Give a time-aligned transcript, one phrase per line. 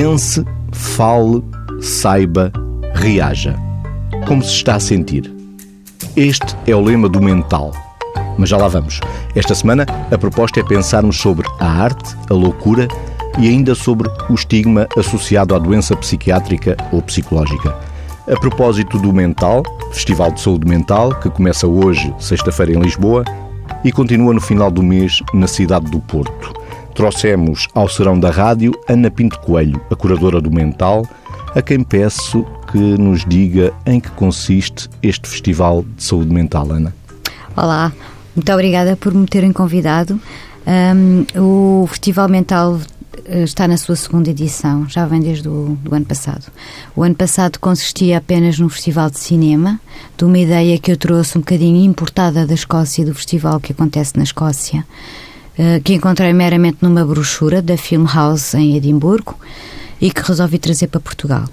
[0.00, 1.42] Pense, fale,
[1.80, 2.52] saiba,
[2.94, 3.56] reaja.
[4.28, 5.28] Como se está a sentir?
[6.14, 7.72] Este é o lema do mental.
[8.38, 9.00] Mas já lá vamos.
[9.34, 12.86] Esta semana a proposta é pensarmos sobre a arte, a loucura
[13.40, 17.76] e ainda sobre o estigma associado à doença psiquiátrica ou psicológica.
[18.30, 23.24] A propósito do Mental, Festival de Saúde Mental, que começa hoje, sexta-feira, em Lisboa
[23.84, 26.57] e continua no final do mês na cidade do Porto.
[26.98, 31.06] Trouxemos ao Serão da Rádio Ana Pinto Coelho, a curadora do Mental,
[31.54, 36.92] a quem peço que nos diga em que consiste este Festival de Saúde Mental, Ana.
[37.56, 37.92] Olá,
[38.34, 40.20] muito obrigada por me terem convidado.
[40.66, 42.80] Um, o Festival Mental
[43.26, 46.46] eh, está na sua segunda edição, já vem desde o ano passado.
[46.96, 49.80] O ano passado consistia apenas num festival de cinema,
[50.16, 54.16] de uma ideia que eu trouxe um bocadinho importada da Escócia, do festival que acontece
[54.16, 54.84] na Escócia,
[55.84, 59.36] que encontrei meramente numa brochura da Film House em Edimburgo
[60.00, 61.44] e que resolvi trazer para Portugal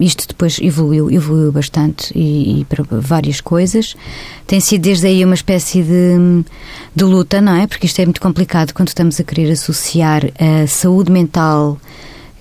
[0.00, 3.96] isto depois evoluiu, evoluiu bastante e, e, para várias coisas.
[4.46, 6.44] Tem sido desde aí uma espécie de,
[6.94, 7.66] de luta, não é?
[7.66, 11.78] Porque isto é muito complicado quando estamos a querer associar a saúde mental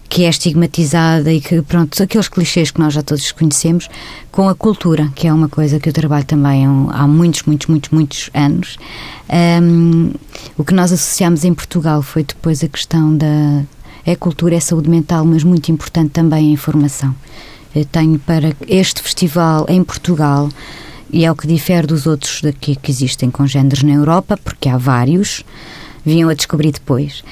[0.09, 3.89] que é estigmatizada e que, pronto, aqueles clichês que nós já todos conhecemos,
[4.31, 7.89] com a cultura, que é uma coisa que eu trabalho também há muitos, muitos, muitos,
[7.89, 8.77] muitos anos.
[9.61, 10.11] Um,
[10.57, 13.63] o que nós associamos em Portugal foi depois a questão da,
[14.05, 17.13] é cultura, é saúde mental, mas muito importante também a informação.
[17.75, 20.49] Eu tenho para este festival em Portugal,
[21.11, 24.69] e é o que difere dos outros daqui que existem com géneros na Europa, porque
[24.69, 25.43] há vários,
[26.05, 27.23] vinham a descobrir depois.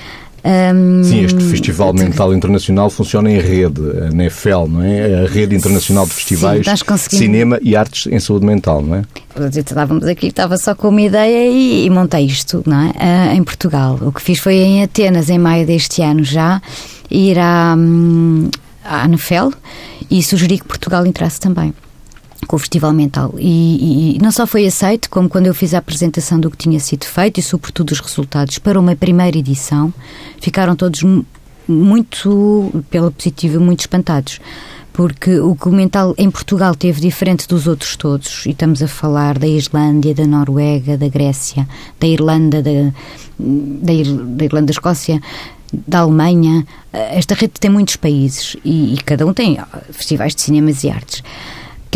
[0.46, 5.24] Um, Sim, este Festival Mental Internacional funciona em rede, a NEFEL, não é?
[5.24, 9.04] A Rede Internacional de Festivais de Cinema e Artes em Saúde Mental, não é?
[9.58, 12.90] Estávamos aqui, estava só com uma ideia e, e montei isto, não é?
[12.90, 13.98] Uh, em Portugal.
[14.02, 16.62] O que fiz foi em Atenas, em maio deste ano já,
[17.10, 18.52] ir à, hum,
[18.84, 19.52] à NEFEL
[20.12, 21.74] e sugeri que Portugal entrasse também
[22.46, 23.34] com o Festival Mental.
[23.38, 26.80] E, e, não só foi aceito, como quando eu fiz a apresentação do que tinha
[26.80, 29.94] sido feito e, sobretudo, os resultados para uma primeira edição,
[30.40, 31.04] ficaram todos
[31.68, 34.40] muito, pela positiva, muito espantados.
[34.94, 38.88] Porque o que o mental em Portugal teve diferente dos outros todos, e estamos a
[38.88, 41.68] falar da Islândia, da Noruega, da Grécia,
[42.00, 43.94] da Irlanda, da, da,
[44.30, 45.22] da Irlanda, da Escócia,
[45.86, 46.66] da Alemanha.
[46.94, 49.58] Esta rede tem muitos países e, e cada um tem
[49.92, 51.22] festivais de cinemas e artes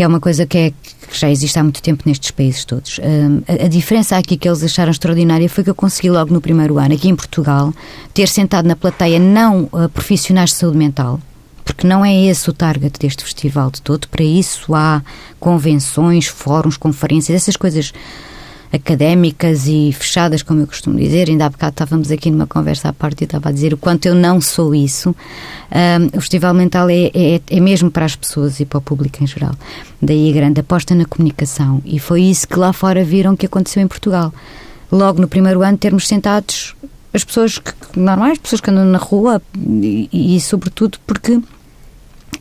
[0.00, 2.98] que é uma coisa que, é, que já existe há muito tempo nestes países todos.
[3.00, 6.40] Um, a, a, diferença aqui que eles acharam extraordinária foi que eu consegui logo no
[6.40, 7.70] primeiro ano, aqui em Portugal,
[8.14, 11.20] ter sentado na plateia não uh, profissionais de saúde mental,
[11.66, 14.08] porque não é esse o target deste festival de todo.
[14.08, 15.02] Para isso há
[15.38, 17.92] convenções, fóruns, conferências, essas coisas
[18.72, 21.28] académicas e fechadas, como eu costumo dizer.
[21.28, 24.06] Ainda há bocado estávamos aqui numa conversa à parte e estava a dizer o quanto
[24.06, 25.14] eu não sou isso.
[25.70, 29.22] Um, o Festival Mental é, é, é, mesmo para as pessoas e para o público
[29.22, 29.54] em geral.
[30.00, 31.82] Daí a grande aposta na comunicação.
[31.84, 34.32] E foi isso que lá fora viram que aconteceu em Portugal.
[34.90, 36.74] Logo no primeiro ano, termos sentados
[37.12, 41.40] as pessoas que, normais, pessoas que andam na rua e, e sobretudo porque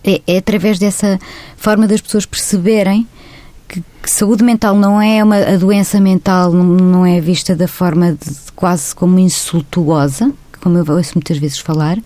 [0.03, 1.19] é, é através dessa
[1.57, 3.07] forma das pessoas perceberem
[3.69, 8.13] que, que, saúde mental não é uma a doença mental não é vista da forma
[8.13, 11.97] de, quase como insultuosa, como eu ouço muitas vezes falar,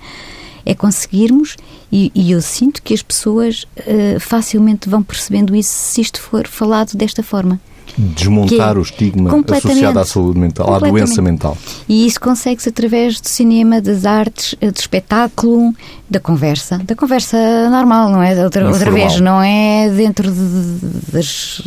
[0.65, 1.55] é conseguirmos
[1.91, 6.47] e, e eu sinto que as pessoas uh, facilmente vão percebendo isso se isto for
[6.47, 7.59] falado desta forma.
[7.97, 11.55] Desmontar é o estigma associado à saúde mental, à doença mental.
[11.87, 15.73] E isso consegue-se através do cinema, das artes, do espetáculo,
[16.09, 16.79] da conversa.
[16.79, 17.37] Da conversa
[17.69, 18.43] normal, não é?
[18.43, 21.61] Outra, outra vez, não é dentro de, das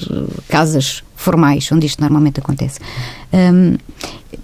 [0.48, 2.80] casas formais, onde isto normalmente acontece.
[3.32, 3.76] Um,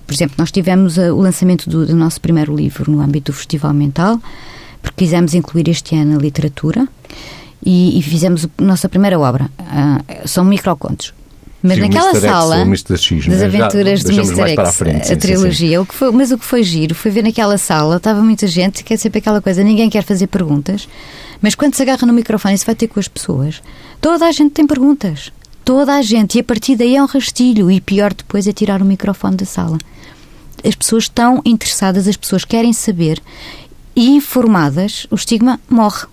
[0.07, 3.37] por exemplo, nós tivemos uh, o lançamento do, do, nosso primeiro livro no âmbito do
[3.37, 4.21] Festival Mental,
[4.81, 6.87] porque quisemos incluir este ano a literatura
[7.65, 9.51] e, e fizemos a nossa primeira obra.
[9.59, 11.13] Uh, são microcontos
[11.63, 12.57] mas sim, naquela sala
[12.97, 14.57] X, das aventuras de Mr.
[14.57, 15.81] X, frente, a trilogia.
[15.81, 18.83] O que foi, mas o que foi giro foi ver naquela sala, estava muita gente,
[18.83, 20.89] que é sempre aquela coisa, ninguém quer fazer perguntas,
[21.41, 23.63] mas quando se agarra no microfone e se vai ter com as pessoas,
[24.01, 25.33] toda a gente tem perguntas.
[25.65, 26.37] Toda a gente.
[26.37, 27.71] E a partir daí é um rastilho.
[27.71, 29.79] E pior depois é tirar o microfone da sala.
[30.65, 33.21] As pessoas estão interessadas, as pessoas querem saber.
[33.95, 36.07] E informadas, o estigma morre.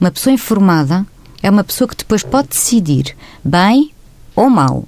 [0.00, 1.06] Uma pessoa informada
[1.42, 3.93] é uma pessoa que depois pode decidir bem
[4.34, 4.84] ou mal,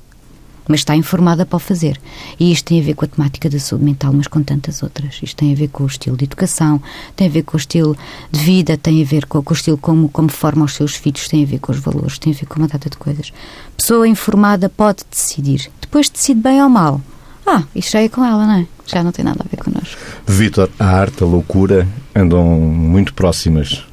[0.69, 2.01] mas está informada para o fazer.
[2.39, 5.21] E isto tem a ver com a temática da saúde mental, mas com tantas outras.
[5.23, 6.83] Isto tem a ver com o estilo de educação,
[7.15, 7.97] tem a ver com o estilo
[8.31, 11.29] de vida, tem a ver com, com o estilo como, como forma os seus filhos,
[11.29, 13.33] tem a ver com os valores, tem a ver com uma data de coisas.
[13.77, 15.71] Pessoa informada pode decidir.
[15.81, 17.01] Depois decide bem ou mal.
[17.47, 18.67] Ah, isto já é com ela, não é?
[18.87, 20.01] Já não tem nada a ver connosco.
[20.27, 23.85] Vítor, a arte, a loucura andam muito próximas.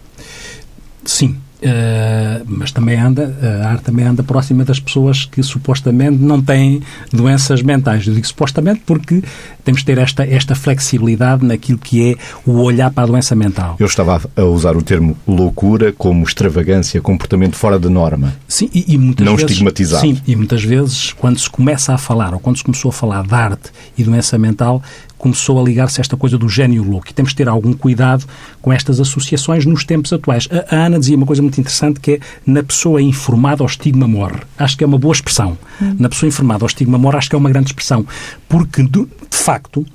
[1.06, 3.34] Sim, Uh, mas também anda,
[3.64, 6.82] a arte também anda próxima das pessoas que supostamente não têm
[7.12, 8.06] doenças mentais.
[8.06, 9.24] Eu digo supostamente porque
[9.64, 12.16] temos de ter esta, esta flexibilidade naquilo que é
[12.46, 13.78] o olhar para a doença mental.
[13.80, 18.34] Eu estava a usar o termo loucura como extravagância, comportamento fora da norma.
[18.46, 20.02] Sim, e, e muitas não vezes, estigmatizado.
[20.02, 23.24] Sim, e muitas vezes, quando se começa a falar, ou quando se começou a falar
[23.26, 24.84] de arte e doença mental,
[25.24, 27.08] começou a ligar-se esta coisa do gênio louco.
[27.10, 28.26] E temos de ter algum cuidado
[28.62, 30.50] com estas associações nos tempos atuais.
[30.70, 34.42] A, Ana dizia uma coisa muito interessante que é na pessoa informada o estigma morre.
[34.58, 35.58] Acho que é uma boa expressão.
[35.82, 35.96] Hum.
[35.98, 38.06] Na pessoa informada o estigma morre, acho que é uma grande expressão.
[38.50, 39.86] Porque, de facto,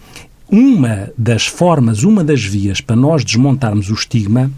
[0.51, 4.51] uma das formas, uma das vias para nós desmontarmos o estigma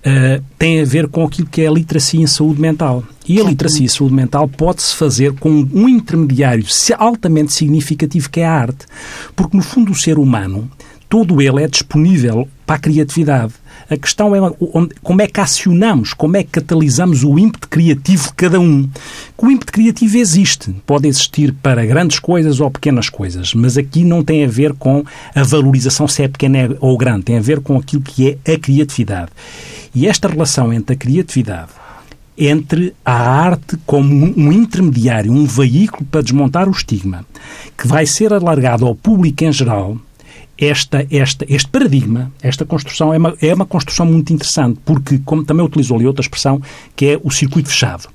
[0.00, 3.04] uh, tem a ver com aquilo que é a literacia em saúde mental.
[3.28, 6.64] E a literacia em saúde mental pode-se fazer com um intermediário
[6.98, 8.86] altamente significativo que é a arte.
[9.36, 10.70] Porque, no fundo, o ser humano,
[11.08, 13.52] todo ele é disponível para a criatividade.
[13.90, 18.28] A questão é onde, como é que acionamos, como é que catalisamos o ímpeto criativo
[18.28, 18.88] de cada um.
[19.36, 24.22] O ímpeto criativo existe, pode existir para grandes coisas ou pequenas coisas, mas aqui não
[24.22, 25.02] tem a ver com
[25.34, 28.58] a valorização se é pequena ou grande, tem a ver com aquilo que é a
[28.58, 29.32] criatividade.
[29.92, 31.72] E esta relação entre a criatividade,
[32.38, 37.26] entre a arte como um intermediário, um veículo para desmontar o estigma,
[37.76, 39.98] que vai ser alargado ao público em geral,
[40.60, 45.42] esta, esta, este paradigma, esta construção, é uma, é uma construção muito interessante, porque, como
[45.42, 46.60] também utilizou ali outra expressão,
[46.94, 48.08] que é o circuito fechado.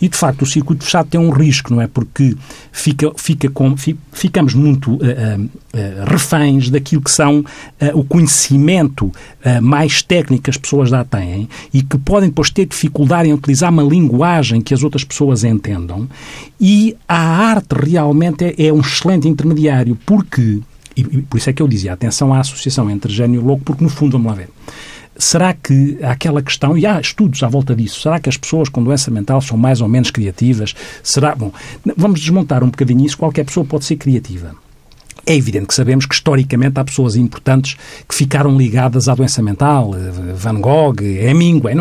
[0.00, 1.88] E, de facto, o circuito fechado tem um risco, não é?
[1.88, 2.36] Porque
[2.70, 3.74] fica, fica com,
[4.12, 5.50] ficamos muito uh, uh,
[6.06, 7.44] reféns daquilo que são
[7.94, 9.10] o conhecimento
[9.60, 13.72] mais técnico que as pessoas já têm e que podem depois ter dificuldade em utilizar
[13.72, 16.08] uma linguagem que as outras pessoas entendam.
[16.60, 20.60] E a arte realmente é, é um excelente intermediário, porque
[21.00, 23.82] e, por isso é que eu dizia, atenção à associação entre gênio e louco, porque
[23.82, 24.48] no fundo, vamos lá ver,
[25.16, 28.82] será que aquela questão, e há estudos à volta disso, será que as pessoas com
[28.82, 30.74] doença mental são mais ou menos criativas?
[31.02, 31.52] Será, bom,
[31.96, 34.54] vamos desmontar um bocadinho isso, qualquer pessoa pode ser criativa.
[35.26, 37.76] É evidente que sabemos que, historicamente, há pessoas importantes
[38.08, 39.94] que ficaram ligadas à doença mental.
[40.34, 41.74] Van Gogh, Hemingway.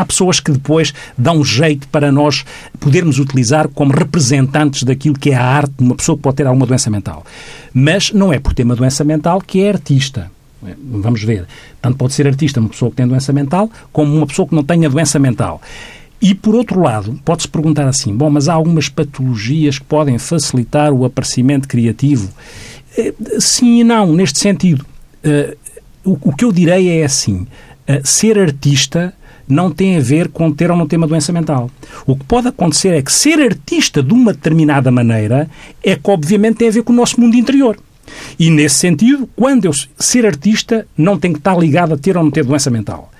[0.00, 2.42] Há pessoas que depois dão jeito para nós
[2.78, 6.46] podermos utilizar como representantes daquilo que é a arte de uma pessoa que pode ter
[6.46, 7.22] alguma doença mental.
[7.74, 10.30] Mas não é por ter uma doença mental que é artista.
[10.62, 11.46] Vamos ver.
[11.82, 14.64] Tanto pode ser artista uma pessoa que tem doença mental, como uma pessoa que não
[14.64, 15.60] tenha doença mental.
[16.18, 20.94] E, por outro lado, pode-se perguntar assim: bom, mas há algumas patologias que podem facilitar
[20.94, 22.30] o aparecimento criativo?
[22.96, 24.82] Eh, sim e não, neste sentido.
[25.22, 25.58] Eh,
[26.02, 27.46] o que eu direi é assim:
[27.86, 29.12] eh, ser artista
[29.52, 31.70] não tem a ver com ter ou não ter uma doença mental.
[32.06, 35.48] O que pode acontecer é que ser artista de uma determinada maneira
[35.82, 37.76] é que, obviamente, tem a ver com o nosso mundo interior.
[38.38, 42.24] E, nesse sentido, quando eu ser artista, não tem que estar ligado a ter ou
[42.24, 43.10] não ter doença mental.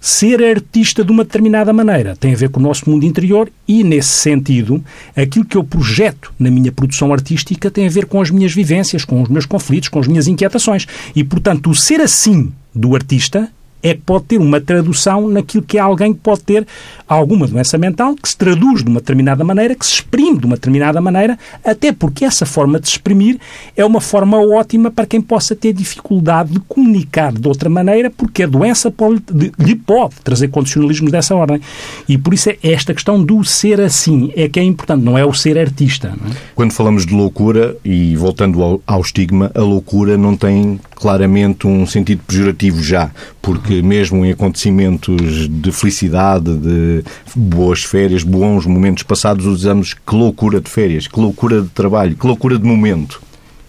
[0.00, 3.82] Ser artista de uma determinada maneira tem a ver com o nosso mundo interior e,
[3.82, 4.84] nesse sentido,
[5.16, 9.02] aquilo que eu projeto na minha produção artística tem a ver com as minhas vivências,
[9.02, 10.86] com os meus conflitos, com as minhas inquietações.
[11.16, 13.50] E, portanto, o ser assim do artista
[13.84, 16.66] é que pode ter uma tradução naquilo que é alguém que pode ter
[17.06, 20.56] alguma doença mental, que se traduz de uma determinada maneira, que se exprime de uma
[20.56, 23.38] determinada maneira, até porque essa forma de exprimir
[23.76, 28.44] é uma forma ótima para quem possa ter dificuldade de comunicar de outra maneira, porque
[28.44, 29.22] a doença pode,
[29.58, 31.60] lhe pode trazer condicionalismos dessa ordem.
[32.08, 35.26] E por isso é esta questão do ser assim é que é importante, não é
[35.26, 36.14] o ser artista.
[36.26, 36.30] É?
[36.54, 41.86] Quando falamos de loucura, e voltando ao, ao estigma, a loucura não tem claramente um
[41.86, 43.10] sentido pejorativo já,
[43.42, 47.04] porque mesmo em acontecimentos de felicidade, de
[47.36, 52.26] boas férias, bons momentos passados, usamos que loucura de férias, que loucura de trabalho, que
[52.26, 53.20] loucura de momento.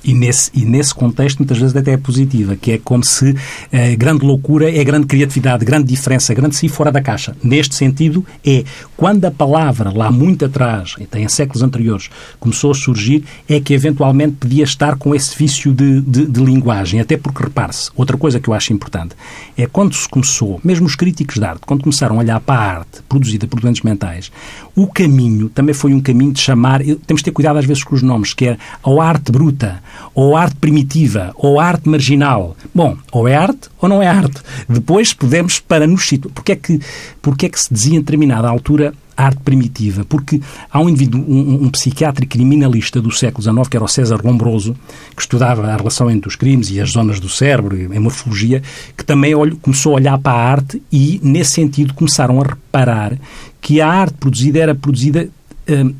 [0.05, 3.35] E nesse, e nesse contexto, muitas vezes até é positiva, que é como se
[3.71, 7.35] eh, grande loucura é grande criatividade, grande diferença, grande si fora da caixa.
[7.41, 8.63] Neste sentido, é
[8.95, 12.09] quando a palavra, lá muito atrás, até em séculos anteriores,
[12.39, 16.99] começou a surgir, é que eventualmente podia estar com esse vício de, de, de linguagem.
[16.99, 19.15] Até porque, repare-se, outra coisa que eu acho importante
[19.57, 22.77] é quando se começou, mesmo os críticos de arte, quando começaram a olhar para a
[22.77, 24.31] arte produzida por doentes mentais,
[24.75, 27.95] o caminho também foi um caminho de chamar, temos de ter cuidado às vezes com
[27.95, 29.81] os nomes, que é a arte bruta,
[30.13, 32.55] ou arte primitiva, ou arte marginal.
[32.73, 34.41] Bom, ou é arte ou não é arte.
[34.67, 36.33] Depois podemos para nos situar.
[36.33, 36.79] Porque é que,
[37.21, 40.05] porque é que se dizia em determinada altura arte primitiva?
[40.05, 44.19] Porque há um indivíduo, um, um psiquiatra criminalista do século XIX, que era o César
[44.23, 44.75] Lombroso,
[45.15, 48.61] que estudava a relação entre os crimes e as zonas do cérebro, em morfologia,
[48.97, 53.17] que também começou a olhar para a arte e, nesse sentido, começaram a reparar
[53.61, 55.29] que a arte produzida era produzida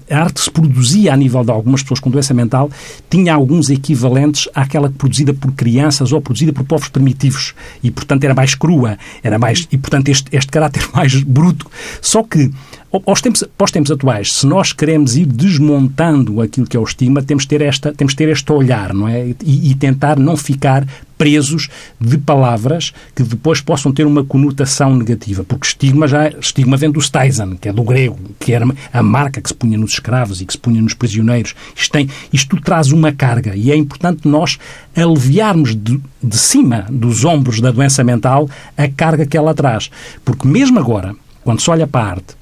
[0.10, 2.70] a arte se produzia a nível de algumas pessoas com doença mental
[3.10, 8.34] tinha alguns equivalentes àquela produzida por crianças ou produzida por povos primitivos e, portanto, era
[8.34, 11.70] mais crua, era mais e, portanto, este, este caráter mais bruto.
[12.02, 12.52] Só que
[13.06, 17.22] aos tempos, aos tempos atuais, se nós queremos ir desmontando aquilo que é o estigma,
[17.22, 19.30] temos de ter, esta, temos de ter este olhar, não é?
[19.44, 20.86] E, e, tentar não ficar
[21.18, 25.44] presos de palavras que depois possam ter uma conotação negativa.
[25.44, 29.42] Porque estigma já estigma vem do Steizen, que é do grego, que era a marca
[29.42, 31.56] que se punha nos escravos e que se punha nos prisioneiros.
[31.76, 34.58] Isto, tem, isto traz uma carga e é importante nós
[34.96, 39.90] aliviarmos de, de cima dos ombros da doença mental a carga que ela traz.
[40.24, 42.36] Porque mesmo agora, quando se olha para a arte,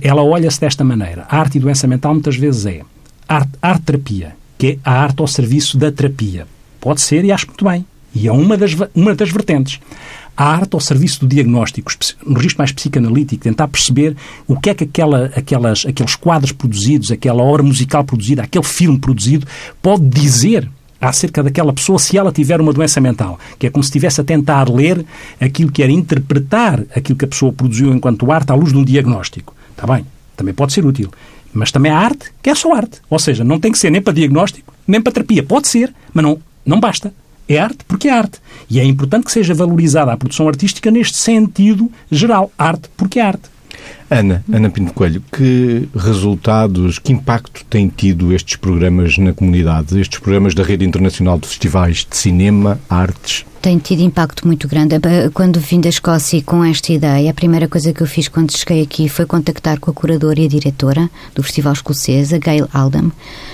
[0.00, 1.26] ela olha-se desta maneira.
[1.28, 2.82] A arte e doença mental muitas vezes é
[3.28, 6.46] arte, arte terapia, que é a arte ao serviço da terapia.
[6.80, 7.84] Pode ser e acho muito bem.
[8.14, 9.80] E é uma das, uma das vertentes.
[10.36, 11.90] A arte ao serviço do diagnóstico,
[12.26, 14.16] no registro mais psicanalítico, tentar perceber
[14.46, 18.98] o que é que aquela, aquelas, aqueles quadros produzidos, aquela obra musical produzida, aquele filme
[18.98, 19.46] produzido,
[19.80, 20.68] pode dizer
[21.00, 24.24] acerca daquela pessoa se ela tiver uma doença mental, que é como se estivesse a
[24.24, 25.04] tentar ler
[25.40, 28.84] aquilo que era interpretar aquilo que a pessoa produziu enquanto arte à luz de um
[28.84, 29.55] diagnóstico.
[29.76, 31.10] Está bem, também pode ser útil.
[31.52, 33.00] Mas também há arte que é só arte.
[33.10, 35.42] Ou seja, não tem que ser nem para diagnóstico, nem para terapia.
[35.42, 37.12] Pode ser, mas não, não basta.
[37.48, 38.40] É arte porque é arte.
[38.68, 42.50] E é importante que seja valorizada a produção artística neste sentido geral.
[42.58, 43.48] Arte porque é arte.
[44.10, 50.18] Ana, Ana Pinto Coelho, que resultados, que impacto têm tido estes programas na comunidade, estes
[50.18, 54.94] programas da Rede Internacional de Festivais de Cinema, Artes tem tido impacto muito grande.
[55.34, 58.80] Quando vim da Escócia com esta ideia, a primeira coisa que eu fiz quando cheguei
[58.80, 63.10] aqui foi contactar com a curadora e a diretora do Festival Escocês, a Gail Aldham,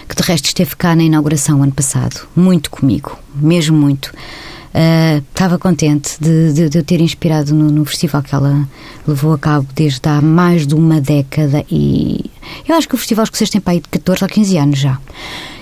[0.06, 2.28] que de resto esteve cá na inauguração ano passado.
[2.36, 4.12] Muito comigo, mesmo muito.
[5.28, 8.66] Estava contente de, de, de, eu ter inspirado no, no, festival que ela
[9.06, 12.30] levou a cabo desde há mais de uma década e
[12.66, 14.98] eu acho que o Festival Escocês tem para aí de 14 ou 15 anos já.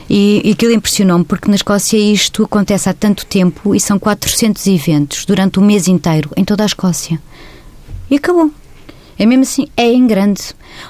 [0.08, 4.66] E, e aquilo impressionou-me porque na Escócia isto acontece há tanto tempo e são 400
[4.68, 7.20] eventos durante o mês inteiro em toda a Escócia.
[8.10, 8.50] E acabou.
[9.18, 10.42] É mesmo assim, é em grande.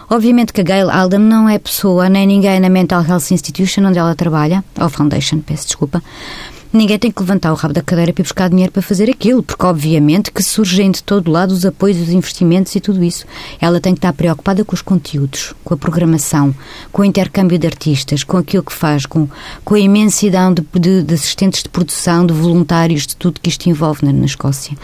[0.09, 3.99] Obviamente que a Gail Aldam não é pessoa, nem ninguém na Mental Health Institution onde
[3.99, 6.01] ela trabalha, ou Foundation, peço desculpa,
[6.73, 9.43] ninguém tem que levantar o rabo da cadeira para ir buscar dinheiro para fazer aquilo,
[9.43, 13.27] porque obviamente que surgem de todo lado os apoios, os investimentos e tudo isso.
[13.61, 16.55] Ela tem que estar preocupada com os conteúdos, com a programação,
[16.93, 19.29] com o intercâmbio de artistas, com aquilo que faz, com,
[19.65, 23.69] com a imensidão de, de, de assistentes de produção, de voluntários, de tudo que isto
[23.69, 24.77] envolve na, na Escócia.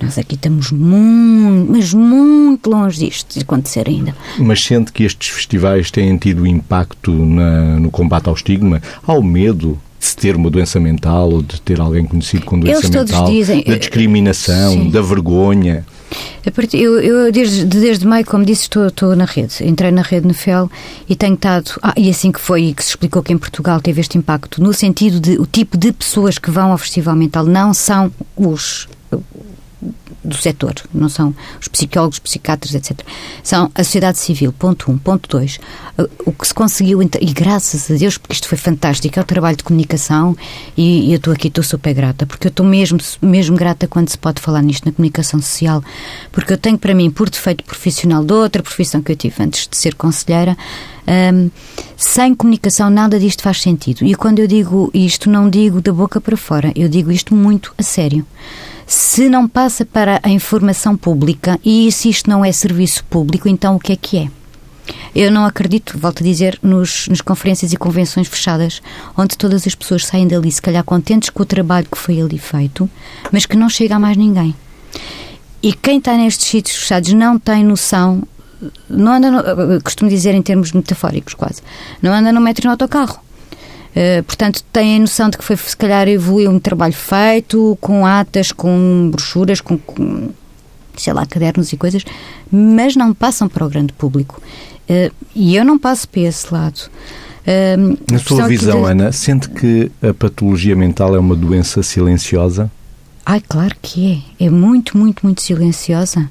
[0.00, 4.14] Nós aqui estamos muito, mas muito longe disto de acontecer ainda.
[4.38, 9.78] Mas sente que estes festivais têm tido impacto na, no combate ao estigma, ao medo
[10.02, 13.62] de ter uma doença mental ou de ter alguém conhecido com doença Eles mental, dizem,
[13.62, 14.90] da discriminação, sim.
[14.90, 15.86] da vergonha.
[16.74, 19.54] Eu, eu desde, desde maio, como disse, estou, estou na rede.
[19.60, 20.70] Entrei na rede no FEL
[21.08, 21.70] e tenho estado.
[21.80, 24.72] Ah, e assim que foi que se explicou que em Portugal teve este impacto, no
[24.72, 28.88] sentido de o tipo de pessoas que vão ao Festival Mental não são os
[30.24, 33.00] do setor, não são os psicólogos, psiquiatras, etc.
[33.42, 34.96] São a sociedade civil, ponto um.
[34.96, 35.58] Ponto dois,
[36.24, 39.56] o que se conseguiu, e graças a Deus, porque isto foi fantástico, é o trabalho
[39.56, 40.36] de comunicação
[40.76, 44.08] e, e eu estou aqui, estou super grata, porque eu estou mesmo, mesmo grata quando
[44.08, 45.82] se pode falar nisto na comunicação social,
[46.30, 49.66] porque eu tenho para mim, por defeito profissional de outra profissão que eu tive antes
[49.66, 50.56] de ser conselheira,
[51.34, 51.50] um,
[51.96, 54.04] sem comunicação nada disto faz sentido.
[54.04, 57.74] E quando eu digo isto, não digo da boca para fora, eu digo isto muito
[57.76, 58.24] a sério
[58.86, 63.76] se não passa para a informação pública e se isto não é serviço público, então
[63.76, 64.30] o que é que é?
[65.14, 68.82] Eu não acredito, volto a dizer, nos, conferências e convenções fechadas,
[69.16, 72.38] onde todas as pessoas saem dali, se calhar contentes com o trabalho que foi ali
[72.38, 72.90] feito,
[73.30, 74.54] mas que não chega a mais ninguém.
[75.62, 78.22] E quem está nestes sítios fechados não tem noção,
[78.88, 81.62] não anda, no, costumo dizer em termos metafóricos quase,
[82.00, 83.20] não anda no metro e no autocarro.
[83.94, 88.06] Uh, portanto, têm a noção de que foi, se calhar, evoluiu um trabalho feito, com
[88.06, 90.30] atas, com brochuras, com, com
[90.96, 92.04] sei lá, cadernos e coisas,
[92.50, 94.40] mas não passam para o grande público.
[94.88, 96.80] Uh, e eu não passo para esse lado.
[97.46, 98.84] Uh, Na sua visão.
[98.84, 102.70] Ana, sente que a patologia mental é uma doença silenciosa?
[103.24, 104.46] Ai, claro que é.
[104.46, 106.28] É muito, muito, muito silenciosa.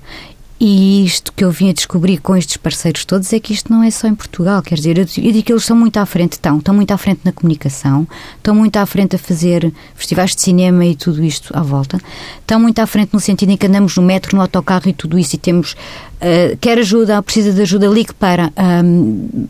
[0.64, 3.82] E isto que eu vim a descobrir com estes parceiros todos é que isto não
[3.82, 4.62] é só em Portugal.
[4.62, 7.22] Quer dizer, eu, digo que eles estão muito à frente, estão, estão muito à frente
[7.26, 11.64] na comunicação, estão muito à frente a fazer festivais de cinema e tudo isto à
[11.64, 12.00] volta,
[12.42, 15.18] estão muito à frente no sentido em que andamos no metro, no autocarro e tudo
[15.18, 18.54] isso e temos, uh, quer ajuda, precisa de ajuda, ligue para.
[18.56, 19.48] Um,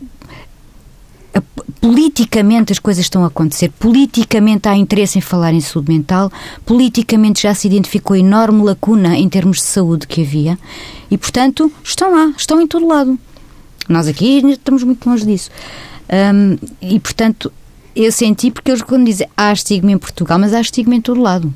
[1.80, 6.30] politicamente as coisas estão a acontecer, politicamente há interesse em falar em saúde mental,
[6.64, 10.58] politicamente já se identificou enorme lacuna em termos de saúde que havia
[11.10, 13.18] e, portanto, estão lá, estão em todo lado.
[13.88, 15.50] Nós aqui estamos muito longe disso.
[16.12, 17.52] Um, e, portanto,
[17.96, 21.20] eu senti, porque eles quando dizem há estigma em Portugal, mas há estigma em todo
[21.20, 21.52] lado.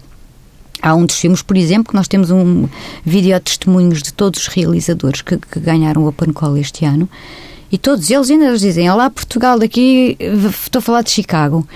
[0.83, 2.69] Há um dos filmes, por exemplo, que nós temos um
[3.05, 7.09] vídeo de testemunhos de todos os realizadores que, que ganharam o Open este ano,
[7.71, 11.67] e todos eles ainda eles dizem: Olá, Portugal, daqui estou a falar de Chicago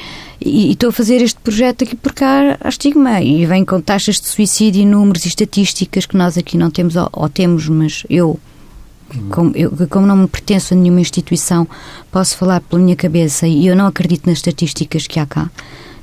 [0.40, 3.20] e, e estou a fazer este projeto aqui porque há, há estigma.
[3.20, 7.08] E vem com taxas de suicídio, números e estatísticas que nós aqui não temos, ou,
[7.12, 8.38] ou temos, mas eu
[9.28, 11.66] como, eu, como não me pertenço a nenhuma instituição,
[12.12, 15.50] posso falar pela minha cabeça e eu não acredito nas estatísticas que há cá.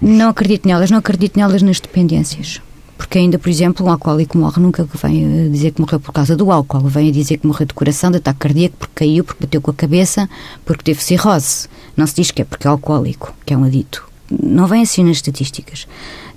[0.01, 2.62] Não acredito nelas, não acredito nelas nas dependências.
[2.98, 6.36] Porque ainda, por exemplo, um alcoólico morre nunca vem a dizer que morreu por causa
[6.36, 9.46] do álcool, vem a dizer que morreu de coração, de ataque cardíaco, porque caiu, porque
[9.46, 10.30] bateu com a cabeça,
[10.66, 11.68] porque teve cirrose.
[11.96, 14.08] Não se diz que é porque é alcoólico, que é um adito.
[14.30, 15.88] Não vem assim nas estatísticas.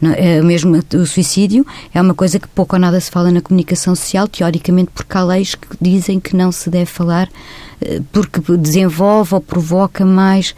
[0.00, 3.40] Não, é, mesmo o suicídio é uma coisa que pouco ou nada se fala na
[3.40, 7.28] comunicação social, teoricamente porque há leis que dizem que não se deve falar
[7.80, 10.54] eh, porque desenvolve ou provoca mais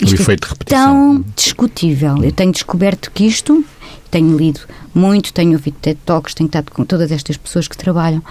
[0.00, 0.86] isto o efeito de repetição.
[0.86, 2.22] tão discutível.
[2.22, 3.64] Eu tenho descoberto que isto
[4.12, 4.60] tenho lido
[4.94, 8.22] muito, tenho ouvido TED Talks, tenho estado com todas estas pessoas que trabalham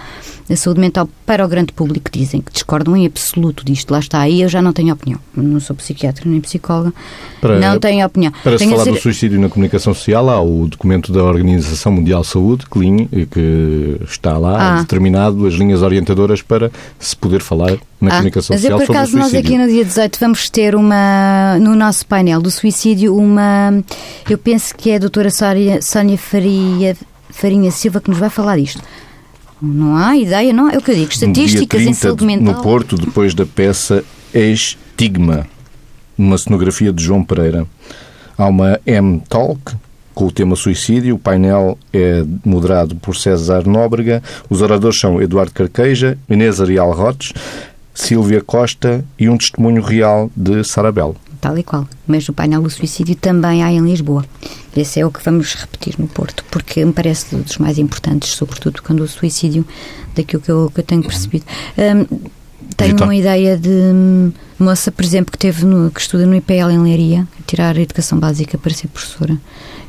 [0.48, 3.90] na saúde mental para o grande público que dizem que discordam em absoluto disto.
[3.90, 5.18] Lá está, aí eu já não tenho opinião.
[5.36, 6.92] Não sou psiquiatra nem psicóloga,
[7.40, 8.32] para, não tenho opinião.
[8.44, 8.96] Para tenho se falar dizer...
[8.96, 14.38] do suicídio na comunicação social, há o documento da Organização Mundial de Saúde, que está
[14.38, 14.80] lá ah.
[14.82, 18.96] determinado as linhas orientadoras para se poder falar na ah, comunicação mas social eu, por
[18.96, 23.82] acaso, nós aqui no dia 18 vamos ter uma, no nosso painel do suicídio, uma,
[24.28, 26.96] eu penso que é a doutora Sónia, Sónia Faria,
[27.30, 28.82] Farinha Silva que nos vai falar disto.
[29.60, 31.12] Não há ideia, não é o que eu digo.
[31.12, 32.54] Estatísticas em saúde mental.
[32.54, 35.46] No Porto, depois da peça Estigma,
[36.18, 37.64] numa cenografia de João Pereira,
[38.36, 39.76] há uma M-Talk
[40.14, 41.14] com o tema suicídio.
[41.14, 44.22] O painel é moderado por César Nóbrega.
[44.50, 47.32] Os oradores são Eduardo Carqueja, Inês Arial Rotes,
[47.94, 51.14] Silvia Costa e um testemunho real de Sarabel.
[51.42, 51.88] Tal e qual.
[52.06, 54.24] Mas o painel do suicídio também há em Lisboa.
[54.76, 58.80] Esse é o que vamos repetir no Porto, porque me parece dos mais importantes, sobretudo
[58.80, 59.66] quando o suicídio,
[60.14, 61.44] daquilo que eu, que eu tenho percebido.
[61.76, 62.30] Um,
[62.76, 66.70] tenho uma ideia de hum, moça, por exemplo, que teve no, que estuda no IPL
[66.70, 69.36] em Leiria, tirar a educação básica para ser professora.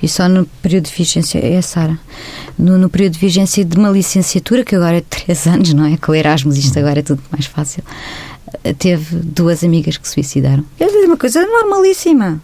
[0.02, 2.00] E só no período de vigência, é a Sara,
[2.58, 5.86] no, no, período de vigência de uma licenciatura, que agora é de 3 anos, não
[5.86, 5.98] é?
[5.98, 7.84] Com o Erasmus isto agora é tudo mais fácil.
[8.78, 10.64] Teve duas amigas que suicidaram.
[10.80, 12.42] É uma coisa normalíssima.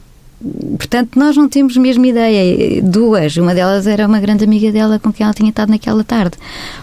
[0.78, 2.82] Portanto, nós não temos mesmo ideia.
[2.82, 3.36] Duas.
[3.36, 6.38] Uma delas era uma grande amiga dela com quem ela tinha estado naquela tarde.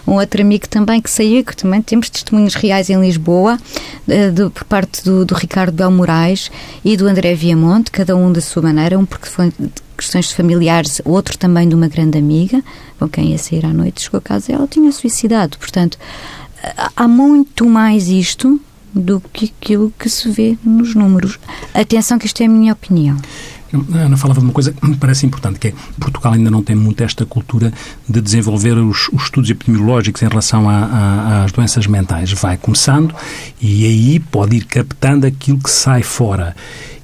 [0.05, 3.57] Um outro amigo também que saiu, que também temos testemunhos reais em Lisboa,
[4.05, 6.51] de, de, por parte do, do Ricardo Bel Moraes
[6.85, 9.51] e do André Viamonte, cada um da sua maneira, um porque foi
[9.97, 12.63] questões familiares, outro também de uma grande amiga,
[12.99, 15.57] com quem ia sair à noite, chegou a casa e ela tinha suicidado.
[15.57, 15.97] Portanto,
[16.95, 18.61] há muito mais isto
[18.97, 21.39] do que aquilo que se vê nos números.
[21.73, 23.17] Atenção que isto é a minha opinião.
[23.93, 26.63] A Ana falava de uma coisa que me parece importante, que é Portugal ainda não
[26.63, 27.73] tem muito esta cultura
[28.07, 32.31] de desenvolver os, os estudos epidemiológicos em relação a, a, às doenças mentais.
[32.31, 33.13] Vai começando
[33.61, 36.55] e aí pode ir captando aquilo que sai fora.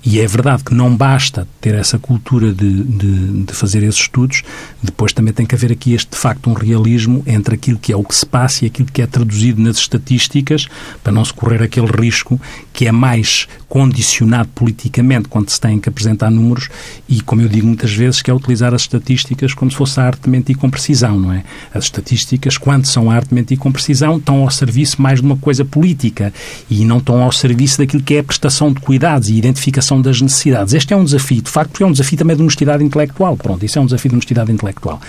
[0.06, 4.44] E é verdade que não basta ter essa cultura de, de, de, fazer esses estudos,
[4.82, 7.96] depois também tem que haver aqui este, de facto, um realismo entre aquilo que é
[7.96, 10.68] o que se passa e aquilo que é traduzido nas estatísticas,
[11.02, 12.40] para não se correr aquele risco
[12.74, 16.70] que é mais condicionado politicamente quando se tem que apresentar números
[17.08, 20.04] e, como eu digo muitas vezes, que é utilizar as estatísticas como se fosse a
[20.04, 21.44] arte mentir com precisão, não é?
[21.74, 25.38] As estatísticas, quando são a arte mentir com precisão, estão ao serviço mais de uma
[25.38, 26.34] coisa política
[26.70, 30.22] e não estão ao serviço daquilo que é a prestação de cuidados e identificação das
[30.22, 30.74] necessidades.
[30.74, 33.38] Este é um desafio, de facto, porque é um desafio também de honestidade intelectual.
[33.38, 35.02] Pronto, isso é um desafio de honestidade intelectual.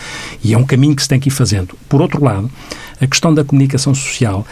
[0.42, 1.76] E é um caminho que se tem que ir fazendo.
[1.88, 2.50] Por outro lado,
[3.00, 4.46] a questão da comunicação social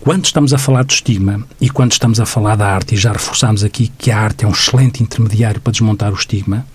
[0.00, 3.12] quando estamos a falar de estigma e quando estamos a falar da arte, e já
[3.12, 6.66] reforçamos aqui que a arte é um excelente intermediário para desmontar o estigma,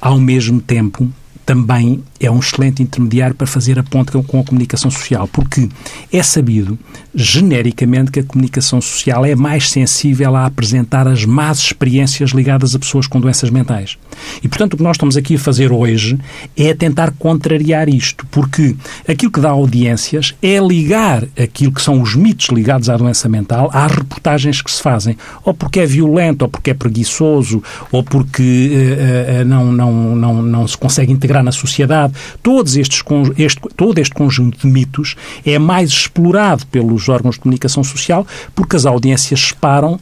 [0.00, 1.12] ao mesmo tempo
[1.44, 5.68] também é um excelente intermediário para fazer a ponte com a comunicação social, porque
[6.12, 6.78] é sabido,
[7.14, 12.78] genericamente, que a comunicação social é mais sensível a apresentar as más experiências ligadas a
[12.78, 13.96] pessoas com doenças mentais.
[14.42, 16.18] E, portanto, o que nós estamos aqui a fazer hoje
[16.56, 18.74] é tentar contrariar isto, porque
[19.06, 23.70] aquilo que dá audiências é ligar aquilo que são os mitos ligados à doença mental
[23.72, 28.72] às reportagens que se fazem, ou porque é violento, ou porque é preguiçoso, ou porque
[28.72, 32.07] uh, uh, não, não, não, não se consegue integrar na sociedade.
[32.42, 33.02] Todos estes,
[33.36, 38.76] este, todo este conjunto de mitos é mais explorado pelos órgãos de comunicação social porque
[38.76, 40.00] as audiências disparam,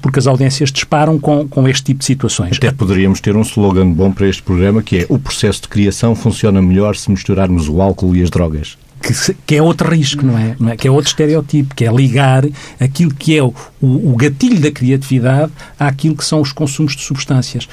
[0.00, 2.56] porque as audiências disparam com, com este tipo de situações.
[2.56, 6.14] Até poderíamos ter um slogan bom para este programa que é o processo de criação
[6.14, 8.76] funciona melhor se misturarmos o álcool e as drogas.
[9.04, 10.56] Que, que, é outro risco, não é?
[10.58, 10.76] não é?
[10.76, 12.44] Que é outro estereotipo, que é ligar
[12.80, 17.68] aquilo que é o, o, gatilho da criatividade àquilo que são os consumos de substâncias.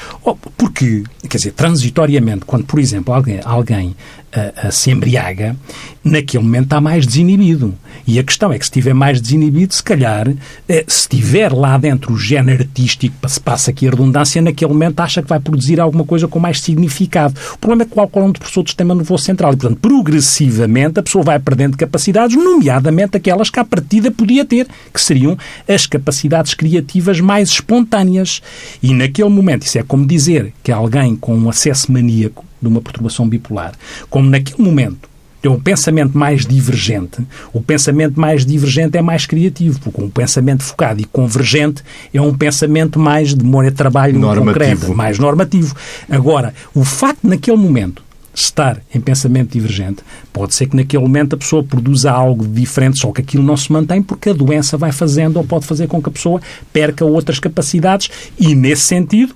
[0.57, 3.95] Porque, quer dizer, transitoriamente, quando, por exemplo, alguém, alguém
[4.33, 5.55] a, a, se embriaga,
[6.03, 7.73] naquele momento está mais desinibido.
[8.07, 10.27] E a questão é que se estiver mais desinibido, se calhar,
[10.67, 14.99] eh, se tiver lá dentro o género artístico, se passa aqui a redundância, naquele momento
[14.99, 17.35] acha que vai produzir alguma coisa com mais significado.
[17.53, 19.79] O problema é que o álcool é um depressor do sistema nervoso central e, portanto,
[19.79, 25.37] progressivamente a pessoa vai perdendo capacidades, nomeadamente aquelas que à partida podia ter, que seriam
[25.67, 28.41] as capacidades criativas mais espontâneas.
[28.81, 32.81] E naquele momento, isso é como dizer que alguém com um acesso maníaco de uma
[32.81, 33.73] perturbação bipolar,
[34.09, 35.09] como naquele momento
[35.41, 40.61] tem um pensamento mais divergente, o pensamento mais divergente é mais criativo, porque um pensamento
[40.61, 44.45] focado e convergente é um pensamento mais de memória de trabalho normativo.
[44.45, 45.75] concreto, mais normativo.
[46.07, 51.37] Agora, o facto naquele momento estar em pensamento divergente, pode ser que naquele momento a
[51.37, 55.37] pessoa produza algo diferente, só que aquilo não se mantém porque a doença vai fazendo
[55.37, 59.35] ou pode fazer com que a pessoa perca outras capacidades e, nesse sentido,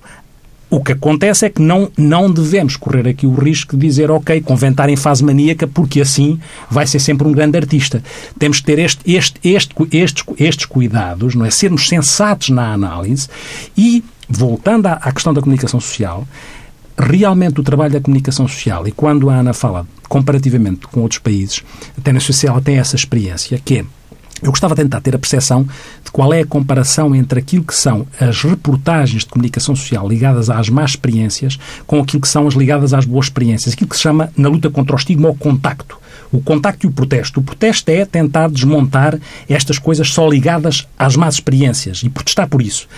[0.68, 4.40] o que acontece é que não, não devemos correr aqui o risco de dizer, ok,
[4.40, 8.02] convém estar em fase maníaca, porque assim vai ser sempre um grande artista.
[8.38, 11.50] Temos que ter este, este, este, estes, estes cuidados, não é?
[11.50, 13.28] Sermos sensatos na análise
[13.76, 16.26] e, voltando à, à questão da comunicação social,
[16.98, 21.62] realmente o trabalho da comunicação social, e quando a Ana fala comparativamente com outros países,
[21.96, 23.84] até na social tem essa experiência, que é
[24.42, 25.66] eu gostava de tentar ter a percepção
[26.04, 30.50] de qual é a comparação entre aquilo que são as reportagens de comunicação social ligadas
[30.50, 33.72] às más experiências com aquilo que são as ligadas às boas experiências.
[33.72, 35.98] Aquilo que se chama, na luta contra o estigma, o contacto.
[36.32, 37.40] O contacto e o protesto.
[37.40, 42.62] O protesto é tentar desmontar estas coisas só ligadas às más experiências e protestar por
[42.62, 42.88] isso.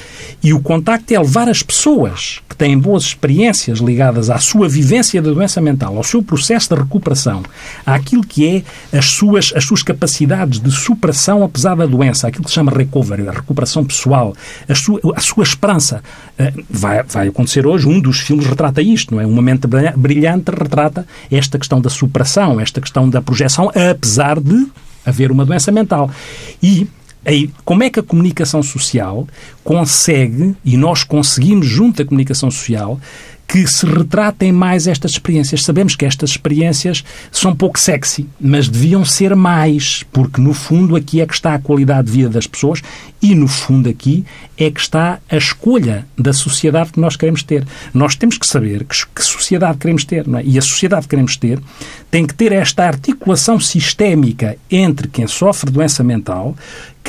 [0.42, 5.20] E o contacto é levar as pessoas que têm boas experiências ligadas à sua vivência
[5.20, 7.42] da doença mental, ao seu processo de recuperação,
[7.85, 12.50] àquilo que é as suas, as suas capacidades de superação apesar da doença, aquilo que
[12.50, 14.35] se chama recovery, a recuperação pessoal,
[14.68, 16.02] a sua, a sua esperança.
[16.38, 19.26] Eh, vai, vai acontecer hoje, um dos filmes retrata isto, não é?
[19.26, 24.66] Uma mente brilhante retrata esta questão da superação, esta questão da projeção, apesar de
[25.05, 26.11] haver uma doença mental.
[26.62, 26.87] E
[27.25, 29.29] Aí, como é que a comunicação social
[29.62, 32.99] consegue, e nós conseguimos, junto à comunicação social,
[33.48, 35.64] que se retratem mais estas experiências.
[35.64, 41.22] Sabemos que estas experiências são pouco sexy, mas deviam ser mais, porque no fundo aqui
[41.22, 42.82] é que está a qualidade de vida das pessoas
[43.22, 44.24] e no fundo aqui
[44.56, 47.66] é que está a escolha da sociedade que nós queremos ter.
[47.94, 50.42] Nós temos que saber que, que sociedade queremos ter, é?
[50.44, 51.58] e a sociedade que queremos ter
[52.11, 56.54] tem que ter esta articulação sistémica entre quem sofre doença mental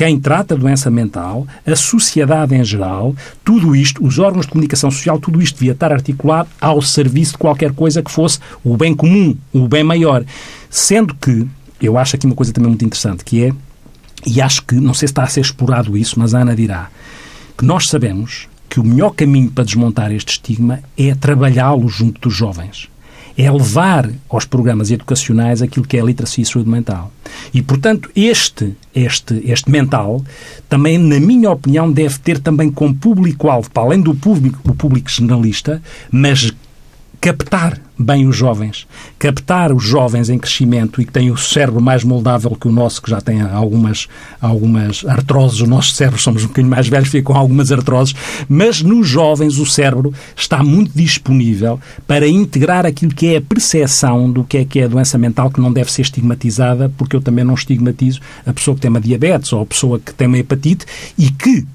[0.00, 4.90] quem trata a doença mental, a sociedade em geral, tudo isto, os órgãos de comunicação
[4.90, 6.29] social, tudo isto devia estar articulado
[6.60, 10.24] ao serviço de qualquer coisa que fosse o bem comum, o bem maior.
[10.68, 11.46] Sendo que,
[11.80, 13.52] eu acho aqui uma coisa também muito interessante, que é,
[14.26, 16.90] e acho que, não sei se está a ser explorado isso, mas a Ana dirá,
[17.56, 22.34] que nós sabemos que o melhor caminho para desmontar este estigma é trabalhá-lo junto dos
[22.34, 22.88] jovens
[23.36, 27.12] é levar aos programas educacionais aquilo que é a literacia e saúde mental.
[27.52, 30.24] E, portanto, este, este, este mental
[30.68, 35.10] também, na minha opinião, deve ter também como público-alvo, para além do público, o público
[35.10, 36.52] generalista, mas
[37.20, 38.86] captar bem os jovens,
[39.18, 43.02] captar os jovens em crescimento e que têm o cérebro mais moldável que o nosso,
[43.02, 44.08] que já tem algumas,
[44.40, 48.14] algumas artroses, os nossos cérebros somos um bocadinho mais velhos, ficam algumas artroses,
[48.48, 54.30] mas nos jovens o cérebro está muito disponível para integrar aquilo que é a percepção
[54.30, 57.20] do que é que é a doença mental que não deve ser estigmatizada, porque eu
[57.20, 60.38] também não estigmatizo a pessoa que tem uma diabetes ou a pessoa que tem uma
[60.38, 60.86] hepatite
[61.18, 61.66] e que,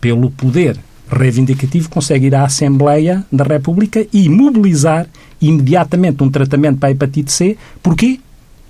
[0.00, 0.76] pelo poder
[1.12, 5.06] reivindicativo consegue ir à Assembleia da República e mobilizar
[5.40, 7.56] imediatamente um tratamento para a hepatite C.
[7.82, 8.18] Porquê?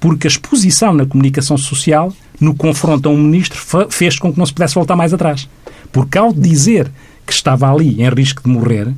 [0.01, 4.47] Porque a exposição na comunicação social, no confronto a um ministro, fez com que não
[4.47, 5.49] se pudesse voltar mais atrás.
[5.93, 6.91] Porque ao dizer
[7.25, 8.93] que estava ali em risco de morrer,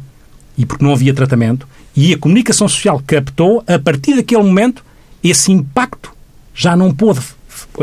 [0.57, 4.85] e porque não havia tratamento, e a comunicação social captou, a partir daquele momento,
[5.23, 6.13] esse impacto
[6.55, 7.21] já não pôde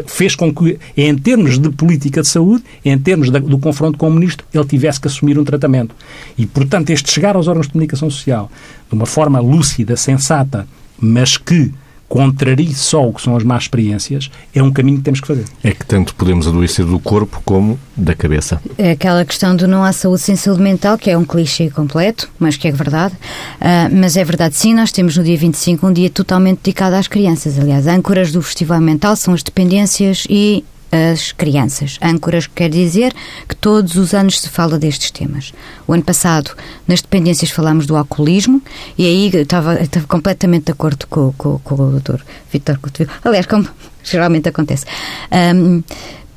[0.07, 4.13] fez com que, em termos de política de saúde, em termos do confronto com o
[4.13, 5.95] ministro, ele tivesse que assumir um tratamento.
[6.37, 8.51] E, portanto, este chegar aos órgãos de comunicação social
[8.89, 10.67] de uma forma lúcida, sensata,
[10.99, 11.71] mas que
[12.11, 15.45] contrarie só o que são as más experiências, é um caminho que temos que fazer.
[15.63, 18.61] É que tanto podemos adoecer do corpo como da cabeça.
[18.77, 22.29] É aquela questão do não há saúde sem saúde mental, que é um clichê completo,
[22.37, 23.15] mas que é verdade.
[23.15, 27.07] Uh, mas é verdade, sim, nós temos no dia 25 um dia totalmente dedicado às
[27.07, 27.57] crianças.
[27.57, 31.97] Aliás, âncoras do Festival Mental são as dependências e as crianças.
[32.01, 33.13] Âncoras quer dizer
[33.47, 35.53] que todos os anos se fala destes temas.
[35.87, 36.51] O ano passado,
[36.87, 38.61] nas dependências, falámos do alcoolismo
[38.97, 43.09] e aí estava, estava completamente de acordo com, com, com o doutor Vitor Coutinho.
[43.23, 43.67] Aliás, como
[44.03, 44.85] geralmente acontece.
[45.31, 45.81] Um,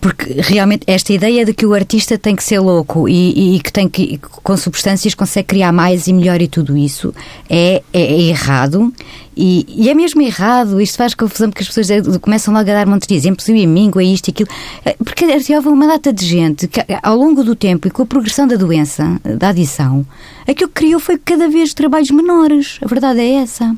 [0.04, 3.72] porque realmente esta ideia de que o artista tem que ser louco e, e que
[3.72, 7.14] tem que com substâncias consegue criar mais e melhor e tudo isso
[7.48, 8.92] é, é, é errado
[9.34, 10.78] e, e, é mesmo errado.
[10.78, 13.98] Isto faz confusão porque as pessoas começam logo a dar montes de exemplos e amigo,
[13.98, 14.50] é isto e aquilo.
[14.84, 15.24] É, porque
[15.56, 18.56] houve uma data de gente que, ao longo do tempo e com a progressão da
[18.56, 20.06] doença, da adição,
[20.46, 22.78] aquilo que criou foi cada vez trabalhos menores.
[22.82, 23.74] A verdade é essa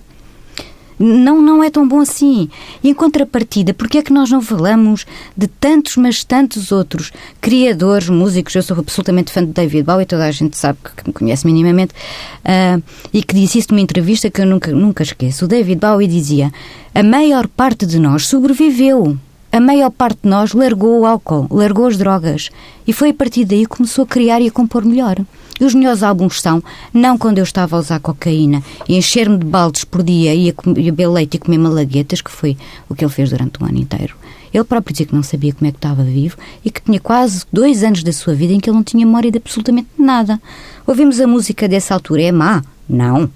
[0.99, 2.49] não, não é tão bom assim.
[2.83, 5.07] E em contrapartida, porque é que nós não falamos
[5.37, 8.55] de tantos, mas tantos outros criadores, músicos?
[8.55, 11.93] Eu sou absolutamente fã de David Bowie, toda a gente sabe que me conhece minimamente,
[11.93, 12.83] uh,
[13.13, 15.45] e que disse isso numa entrevista que eu nunca, nunca esqueço.
[15.45, 16.53] O David Bowie dizia:
[16.95, 19.17] a maior parte de nós sobreviveu.
[19.53, 22.51] A maior parte de nós largou o álcool, largou as drogas.
[22.87, 25.17] E foi a partir daí que começou a criar e a compor melhor.
[25.61, 29.45] E os melhores álbuns são, não quando eu estava a usar cocaína e encher-me de
[29.45, 32.57] baldes por dia e a, beber leite e comer malaguetas, que foi
[32.88, 34.14] o que ele fez durante o ano inteiro.
[34.53, 37.45] Ele próprio dizia que não sabia como é que estava vivo e que tinha quase
[37.53, 40.40] dois anos da sua vida em que ele não tinha memória de absolutamente nada.
[40.87, 42.62] Ouvimos a música dessa altura, é má?
[42.88, 43.31] Não.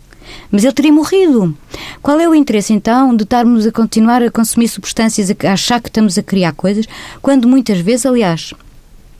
[0.50, 1.56] Mas ele teria morrido.
[2.00, 5.88] Qual é o interesse, então, de estarmos a continuar a consumir substâncias, a achar que
[5.88, 6.86] estamos a criar coisas,
[7.20, 8.54] quando muitas vezes, aliás,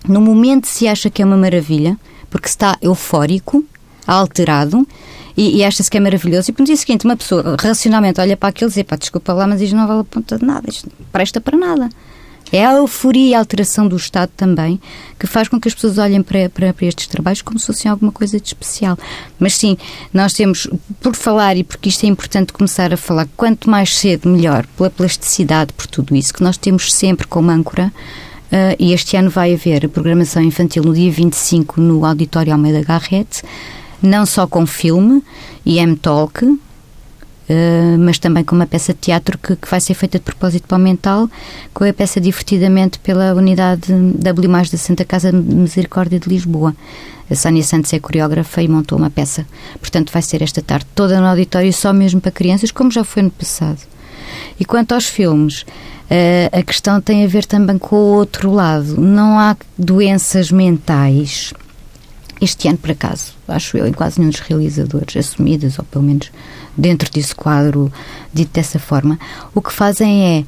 [0.09, 1.99] no momento se acha que é uma maravilha,
[2.31, 3.65] porque está eufórico,
[4.07, 4.87] alterado,
[5.37, 6.51] e, e acha-se que é maravilhoso.
[6.51, 9.47] E no dia seguinte, uma pessoa racionalmente olha para aquilo e diz: pá, desculpa lá,
[9.47, 11.89] mas isto não vale a ponta de nada, isto não presta para nada.
[12.53, 14.81] É a euforia e a alteração do Estado também
[15.19, 17.87] que faz com que as pessoas olhem para, para, para, estes trabalhos como se fosse
[17.87, 18.99] alguma coisa de especial.
[19.39, 19.79] Mas sim,
[20.13, 20.69] nós temos,
[21.01, 24.91] por falar e porque isto é importante começar a falar, quanto mais cedo, melhor, pela
[24.91, 27.93] plasticidade, por tudo isso, que nós temos sempre como âncora
[28.51, 33.45] Uh, e este ano vai haver programação infantil no dia 25 no Auditório Almeida Garrett,
[34.03, 35.23] não só com filme
[35.65, 36.59] e M-Talk, uh,
[38.01, 40.79] mas também com uma peça de teatro que, que, vai ser feita de propósito para
[40.79, 41.31] o mental,
[41.73, 46.75] com a peça Divertidamente pela unidade W+, da Santa Casa de Misericórdia de Lisboa.
[47.31, 49.47] A Sónia Santos é coreógrafa e montou uma peça.
[49.79, 53.23] Portanto, vai ser esta tarde toda no auditório, só mesmo para crianças, como já foi
[53.23, 53.79] no passado.
[54.61, 55.65] E quanto aos filmes,
[56.11, 59.01] Uh, a questão tem a ver também com o outro lado.
[59.01, 61.55] Não há doenças mentais.
[62.41, 66.33] Este ano, por acaso, acho eu, em quase nenhum dos realizadores assumidas, ou pelo menos
[66.77, 67.93] dentro desse quadro
[68.35, 69.21] dito dessa forma,
[69.55, 70.45] o que fazem é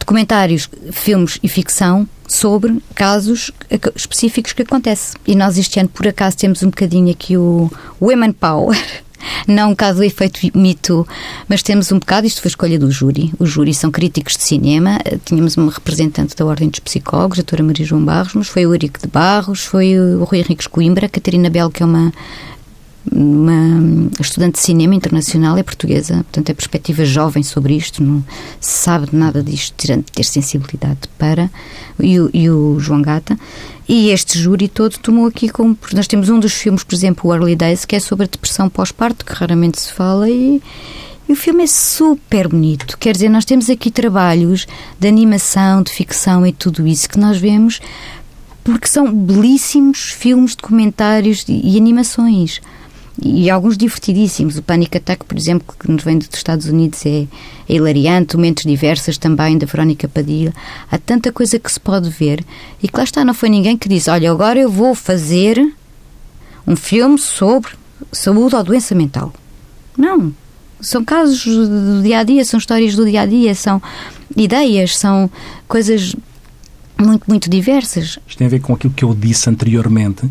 [0.00, 3.52] documentários, filmes e ficção sobre casos
[3.94, 5.14] específicos que acontecem.
[5.28, 8.76] E nós este ano, por acaso, temos um bocadinho aqui o Women Power
[9.46, 11.06] não um bocado do efeito mito,
[11.48, 13.32] mas temos um bocado, isto foi escolha do júri.
[13.38, 17.62] Os júris são críticos de cinema, tínhamos uma representante da Ordem dos Psicólogos, a doutora
[17.62, 21.08] Maria João Barros, mas foi o Eurico de Barros, foi o Rui Henriques Coimbra, a
[21.08, 22.12] Catarina Belo, que é uma
[23.10, 28.24] uma estudante de cinema internacional, é portuguesa, portanto é perspectiva jovem sobre isto, não
[28.60, 31.50] sabe nada disto, tirando ter sensibilidade para,
[31.98, 33.38] e e o João Gata.
[33.88, 35.76] E este júri todo tomou aqui como.
[35.92, 38.68] Nós temos um dos filmes, por exemplo, o Early Days, que é sobre a depressão
[38.68, 40.62] pós-parto, que raramente se fala, e,
[41.28, 42.96] e o filme é super bonito.
[42.98, 44.66] Quer dizer, nós temos aqui trabalhos
[44.98, 47.80] de animação, de ficção e tudo isso que nós vemos
[48.64, 52.60] porque são belíssimos filmes, documentários e animações
[53.20, 54.56] e alguns divertidíssimos.
[54.56, 57.26] O Panic Attack, por exemplo, que nos vem dos Estados Unidos, é,
[57.68, 58.36] é hilariante.
[58.36, 60.54] Mentes Diversas também, da Verónica Padilha.
[60.90, 62.44] Há tanta coisa que se pode ver
[62.82, 65.60] e que lá está, não foi ninguém que disse: Olha, agora eu vou fazer
[66.66, 67.72] um filme sobre
[68.10, 69.32] saúde ou doença mental.
[69.96, 70.32] Não.
[70.80, 73.80] São casos do dia a dia, são histórias do dia a dia, são
[74.36, 75.30] ideias, são
[75.68, 76.16] coisas
[76.98, 78.18] muito, muito diversas.
[78.26, 80.28] Isto tem a ver com aquilo que eu disse anteriormente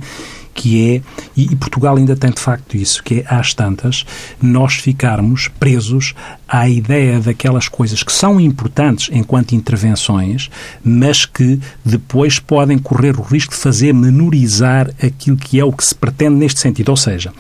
[0.54, 1.02] que é,
[1.36, 4.06] e, Portugal ainda tem de facto isso, que é às tantas,
[4.42, 6.14] nós ficarmos presos
[6.48, 10.50] à ideia daquelas coisas que são importantes enquanto intervenções,
[10.84, 15.86] mas que depois podem correr o risco de fazer menorizar aquilo que é o que
[15.86, 16.90] se pretende neste sentido.
[16.90, 17.32] Ou seja,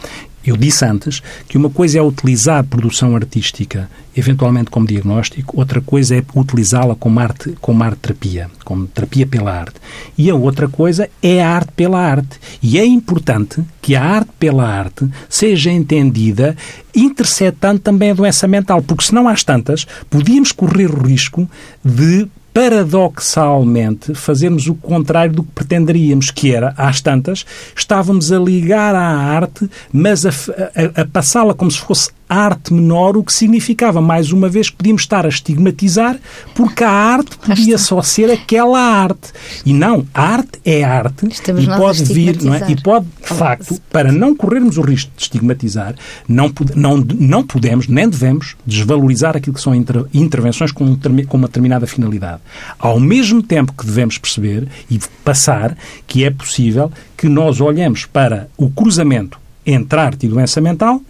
[0.46, 5.82] eu disse antes que uma coisa é utilizar a produção artística eventualmente como diagnóstico, outra
[5.82, 9.76] coisa é utilizá-la como arte, como arte terapia, como terapia pela arte.
[10.18, 12.40] E a outra coisa é a arte pela arte.
[12.62, 16.56] E é importante que a arte pela arte seja entendida
[16.94, 21.50] interceptando também a doença mental, porque senão às tantas podíamos correr o risco
[21.84, 28.94] de paradoxalmente, fazermos o contrário do que pretenderíamos, que era, às tantas, estávamos a ligar
[28.96, 34.02] à arte, mas a, a, a passá-la como se fosse arte menor, o que significava,
[34.02, 36.18] mais uma vez, que podíamos estar a estigmatizar
[36.56, 39.32] porque a arte podia só ser aquela arte.
[39.66, 42.72] E não, a arte é arte Estamos e pode vir, não é?
[42.72, 45.96] E pode, de facto, para não corrermos o risco de estigmatizar,
[46.28, 51.38] não, não, não podemos, nem devemos, desvalorizar aquilo que são inter, intervenções com, um, com
[51.38, 52.42] uma determinada finalidade.
[52.80, 58.50] Ao mesmo tempo que devemos perceber e passar que é possível que nós olhemos para
[58.58, 61.02] o cruzamento entre arte e doença mental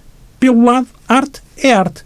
[0.42, 2.04] pelo lado arte é arte.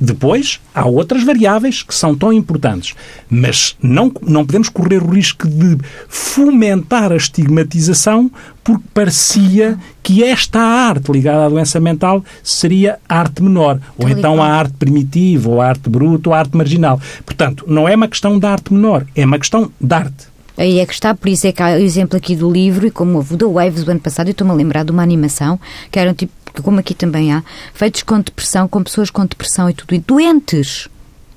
[0.00, 2.94] Depois, há outras variáveis que são tão importantes,
[3.30, 8.28] mas não, não podemos correr o risco de fomentar a estigmatização
[8.64, 14.48] porque parecia que esta arte ligada à doença mental seria arte menor, ou então a
[14.48, 17.00] arte primitiva, ou a arte bruta, ou a arte marginal.
[17.24, 20.26] Portanto, não é uma questão da arte menor, é uma questão de arte.
[20.56, 22.90] Aí é que está, por isso é que há o exemplo aqui do livro, e
[22.90, 25.60] como houve o da Waves do ano passado, eu estou-me a lembrar de uma animação,
[25.90, 29.70] que era um tipo como aqui também há, feitos com depressão, com pessoas com depressão
[29.70, 30.88] e tudo, e doentes,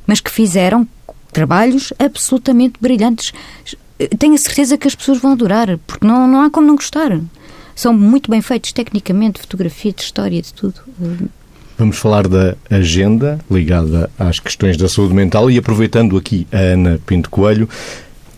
[0.08, 0.88] mas que fizeram
[1.32, 3.32] trabalhos absolutamente brilhantes.
[4.18, 7.20] Tenho a certeza que as pessoas vão adorar, porque não, não há como não gostar.
[7.76, 10.76] São muito bem feitos tecnicamente, fotografia, de história, de tudo.
[11.78, 17.02] Vamos falar da agenda ligada às questões da saúde mental e aproveitando aqui a Ana
[17.06, 17.68] Pinto Coelho,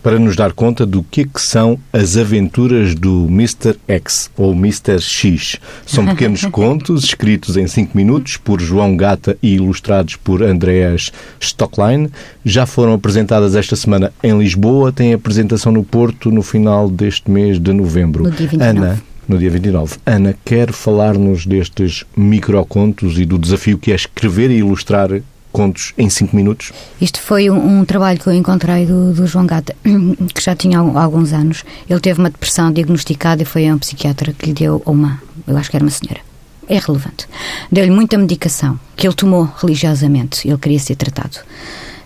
[0.02, 3.76] para nos dar conta do que, é que são as aventuras do Mr.
[3.86, 5.00] X ou Mr.
[5.00, 5.56] X.
[5.86, 12.10] São pequenos contos escritos em 5 minutos por João Gata e ilustrados por Andreas Stockline.
[12.44, 17.58] Já foram apresentadas esta semana em Lisboa, tem apresentação no Porto no final deste mês
[17.58, 18.24] de novembro.
[18.24, 18.78] No dia 29.
[18.78, 19.96] Ana, no dia 29.
[20.06, 25.10] Ana, quer falar-nos destes microcontos e do desafio que é escrever e ilustrar
[25.58, 26.70] contos em 5 minutos?
[27.00, 29.74] Isto foi um, um, trabalho que eu encontrei do, do, João Gata,
[30.32, 31.64] que já tinha alguns anos.
[31.90, 35.56] Ele teve uma depressão diagnosticada e foi a um psiquiatra que lhe deu uma, eu
[35.56, 36.20] acho que era uma senhora.
[36.68, 37.26] É relevante.
[37.72, 40.46] Deu-lhe muita medicação, que ele tomou religiosamente.
[40.46, 41.38] Ele queria ser tratado.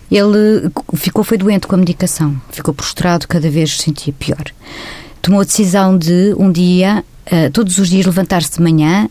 [0.09, 2.35] Ele ficou, foi doente com a medicação.
[2.49, 4.45] Ficou prostrado, cada vez se sentia pior.
[5.21, 9.07] Tomou a decisão de, um dia, Uh, todos os dias levantar-se de manhã,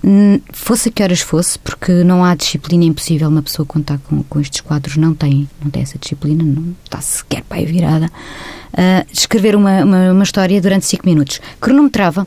[0.52, 3.28] fosse a que horas fosse, porque não há disciplina impossível.
[3.28, 6.74] Uma pessoa quando está com, com estes quadros não tem, não tem essa disciplina, não
[6.84, 8.06] está sequer para aí virada.
[8.72, 11.40] Uh, escrever uma, uma, uma, história durante 5 minutos.
[11.60, 12.26] Cronometrava.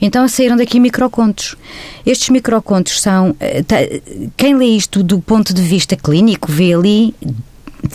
[0.00, 1.56] Então saíram daqui microcontos.
[2.04, 3.30] Estes microcontos são.
[3.30, 7.14] Uh, quem lê isto do ponto de vista clínico vê ali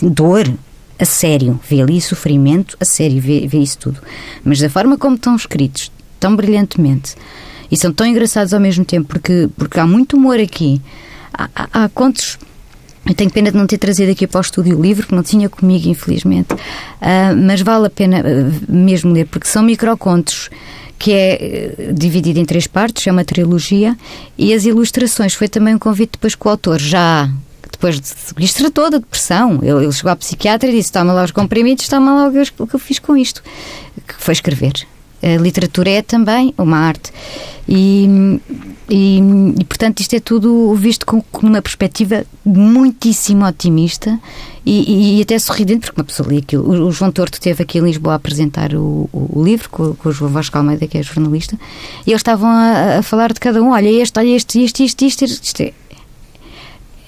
[0.02, 0.50] dor,
[0.98, 4.00] a sério, vê ali sofrimento a sério, vê, vê isso tudo.
[4.44, 7.14] Mas da forma como estão escritos, tão brilhantemente
[7.70, 10.80] e são tão engraçados ao mesmo tempo porque, porque há muito humor aqui.
[11.32, 12.38] Há, há, há contos.
[13.06, 15.22] Eu tenho pena de não ter trazido aqui para o estúdio o livro, que não
[15.22, 20.50] tinha comigo, infelizmente, uh, mas vale a pena uh, mesmo ler, porque são microcontos
[20.98, 23.96] que é uh, dividido em três partes, é uma trilogia,
[24.36, 27.30] e as ilustrações foi também um convite depois com o autor, já
[27.70, 29.60] depois de, isto tratou da depressão.
[29.62, 32.74] Ele, ele chegou à psiquiatra e disse: Toma lá os comprimidos, toma lá o que
[32.74, 33.40] eu fiz com isto.
[34.04, 34.72] Que foi escrever.
[35.22, 37.12] A literatura é também uma arte.
[37.68, 38.40] E,
[38.88, 39.18] e,
[39.58, 44.20] e, portanto, isto é tudo visto com, com uma perspectiva muitíssimo otimista
[44.64, 46.64] e, e, até sorridente, porque uma pessoa lê aquilo.
[46.64, 49.94] O, o João Torto esteve aqui em Lisboa a apresentar o, o, o livro com,
[49.94, 51.58] com, o João Vasco Almeida, que é jornalista,
[52.06, 55.04] e eles estavam a, a falar de cada um: olha, este, olha, este, este, este,
[55.04, 55.62] este, isto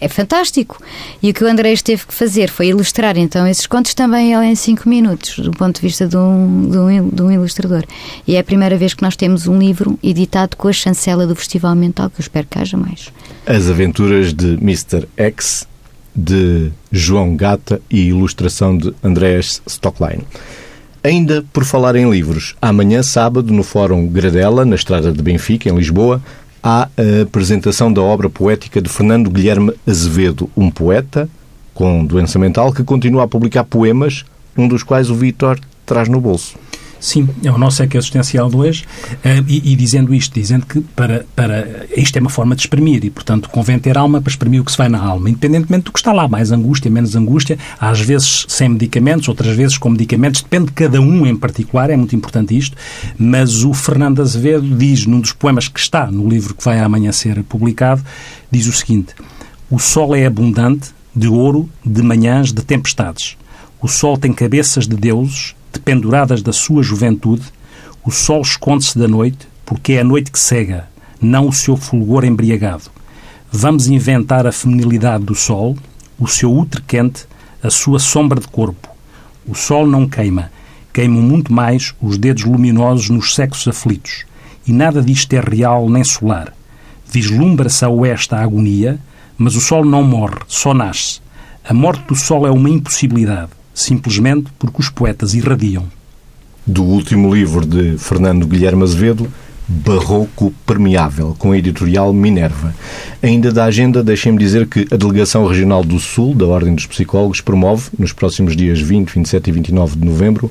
[0.01, 0.83] é fantástico.
[1.23, 4.47] E o que o André teve que fazer foi ilustrar então esses contos também ele
[4.47, 7.85] em 5 minutos, do ponto de vista de um, de, um, de um, ilustrador.
[8.27, 11.35] E é a primeira vez que nós temos um livro editado com a chancela do
[11.35, 13.13] Festival Mental, que eu espero que haja mais.
[13.47, 15.07] As Aventuras de Mr.
[15.17, 15.67] X,
[16.15, 20.25] de João Gata e ilustração de Andrés Stockline.
[21.03, 25.77] Ainda por falar em livros, amanhã sábado no Fórum Gradela, na Estrada de Benfica, em
[25.77, 26.21] Lisboa,
[26.62, 26.88] a
[27.23, 31.29] apresentação da obra poética de Fernando Guilherme Azevedo, um poeta
[31.75, 34.25] com doença mental que continua a publicar poemas,
[34.57, 36.57] um dos quais o Vítor traz no bolso.
[37.01, 40.81] Sim, é o nosso que existencial de hoje, uh, e, e, dizendo isto, dizendo que
[40.81, 44.61] para, para isto é uma forma de exprimir e, portanto, convém ter alma para exprimir
[44.61, 47.57] o que se vai na alma, independentemente do que está lá, mais angústia, menos angústia,
[47.81, 51.97] às vezes sem medicamentos, outras vezes com medicamentos, depende de cada um em particular, é
[51.97, 52.77] muito importante isto,
[53.17, 57.13] mas o Fernando Azevedo diz, num dos poemas que está no livro que vai amanhã
[57.13, 58.03] ser publicado,
[58.51, 59.15] diz o seguinte:
[59.71, 63.37] O sol é abundante de ouro, de manhãs, de tempestades.
[63.81, 67.44] O sol tem cabeças de deuses dependuradas da sua juventude,
[68.04, 70.88] o sol esconde-se da noite, porque é a noite que cega,
[71.21, 72.85] não o seu fulgor embriagado.
[73.50, 75.77] Vamos inventar a feminilidade do sol,
[76.19, 77.27] o seu útero quente,
[77.62, 78.88] a sua sombra de corpo.
[79.46, 80.50] O sol não queima,
[80.92, 84.25] queimam muito mais os dedos luminosos nos sexos aflitos.
[84.66, 86.52] E nada disto é real nem solar.
[87.10, 89.00] Vislumbra-se a oeste a agonia,
[89.40, 91.21] Mas o Sol não morre, só nasce.
[91.64, 95.85] A morte do Sol é uma impossibilidade, simplesmente porque os poetas irradiam.
[96.66, 99.31] Do último livro de Fernando Guilherme Azevedo,
[99.66, 102.74] Barroco Permeável, com a editorial Minerva.
[103.22, 107.40] Ainda da agenda, deixem-me dizer que a Delegação Regional do Sul, da Ordem dos Psicólogos,
[107.40, 110.50] promove, nos próximos dias 20, 27 e 29 de novembro,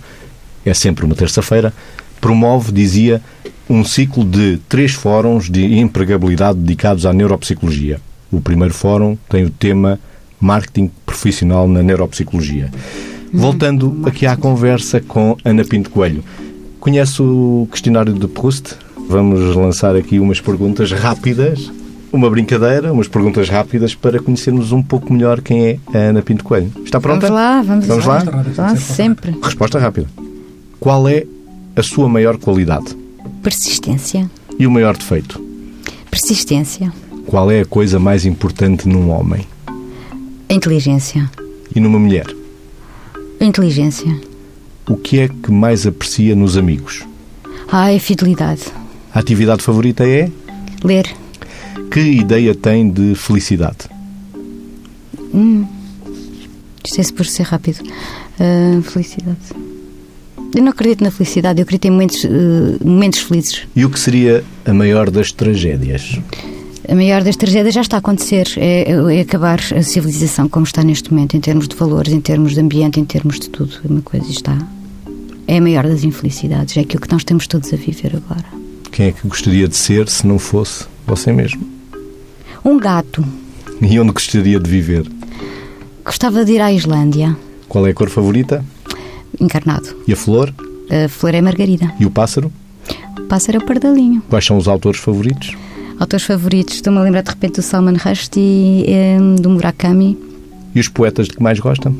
[0.63, 1.73] é sempre uma terça-feira,
[2.21, 3.21] promove, dizia,
[3.69, 7.99] um ciclo de três fóruns de empregabilidade dedicados à neuropsicologia.
[8.31, 9.99] O primeiro fórum tem o tema
[10.39, 12.69] Marketing Profissional na Neuropsicologia.
[13.33, 16.23] Voltando aqui à conversa com Ana Pinto Coelho.
[16.79, 18.75] Conhece o questionário de Proust?
[19.09, 21.71] Vamos lançar aqui umas perguntas rápidas,
[22.11, 26.43] uma brincadeira, umas perguntas rápidas para conhecermos um pouco melhor quem é a Ana Pinto
[26.43, 26.71] Coelho.
[26.83, 27.27] Está pronta?
[27.27, 28.23] Vamos lá, vamos, Vamos lá.
[28.23, 28.45] lá?
[28.55, 29.35] Vamos sempre.
[29.41, 30.07] Resposta rápida.
[30.79, 31.25] Qual é
[31.75, 32.95] a sua maior qualidade
[33.43, 34.29] Persistência.
[34.57, 35.41] e o maior defeito?
[36.09, 36.91] Persistência.
[37.25, 39.45] Qual é a coisa mais importante num homem
[40.49, 41.29] A inteligência.
[41.75, 42.25] e numa mulher?
[43.39, 44.19] A inteligência.
[44.89, 47.05] O que é que mais aprecia nos amigos?
[47.71, 48.63] Ai, a fidelidade.
[49.13, 50.31] A atividade favorita é?
[50.83, 51.07] Ler.
[51.91, 53.89] Que ideia tem de felicidade?
[56.85, 57.79] Isto é por ser rápido.
[58.39, 59.37] Ah, felicidade.
[60.55, 63.67] Eu não acredito na felicidade, eu acredito em momentos, eh, momentos felizes.
[63.75, 66.19] E o que seria a maior das tragédias?
[66.89, 70.83] A maior das tragédias já está a acontecer, é, é acabar a civilização como está
[70.83, 73.73] neste momento, em termos de valores, em termos de ambiente, em termos de tudo.
[73.83, 74.57] É uma coisa está.
[75.47, 78.45] É a maior das infelicidades, é aquilo que nós temos todos a viver agora.
[78.91, 81.61] Quem é que gostaria de ser se não fosse você mesmo?
[82.63, 83.23] Um gato.
[83.81, 85.05] E onde gostaria de viver?
[86.05, 87.35] Gostava de ir à Islândia,
[87.67, 88.63] Qual é a cor favorita?
[89.39, 89.89] encarnado.
[90.07, 90.53] E a flor?
[90.89, 91.93] A flor é margarida.
[91.99, 92.51] E o pássaro?
[93.19, 94.21] O pássaro é o pardalinho.
[94.29, 95.53] Quais são os autores favoritos?
[95.99, 100.17] Autores favoritos, estou-me a lembrar de repente do Salman Rushdie, eh, do Murakami.
[100.75, 101.95] E os poetas de que mais gostam?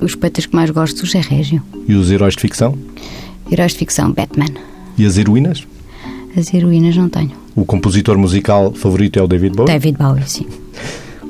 [0.00, 1.62] Os poetas que mais gosto, o José Régio.
[1.88, 2.76] E os heróis de ficção?
[3.50, 4.46] Heróis de ficção, Batman.
[4.98, 5.66] E as heroínas?
[6.36, 7.32] As heroínas não tenho.
[7.56, 9.72] O compositor musical favorito é o David Bowie?
[9.72, 10.46] David Bowie, sim.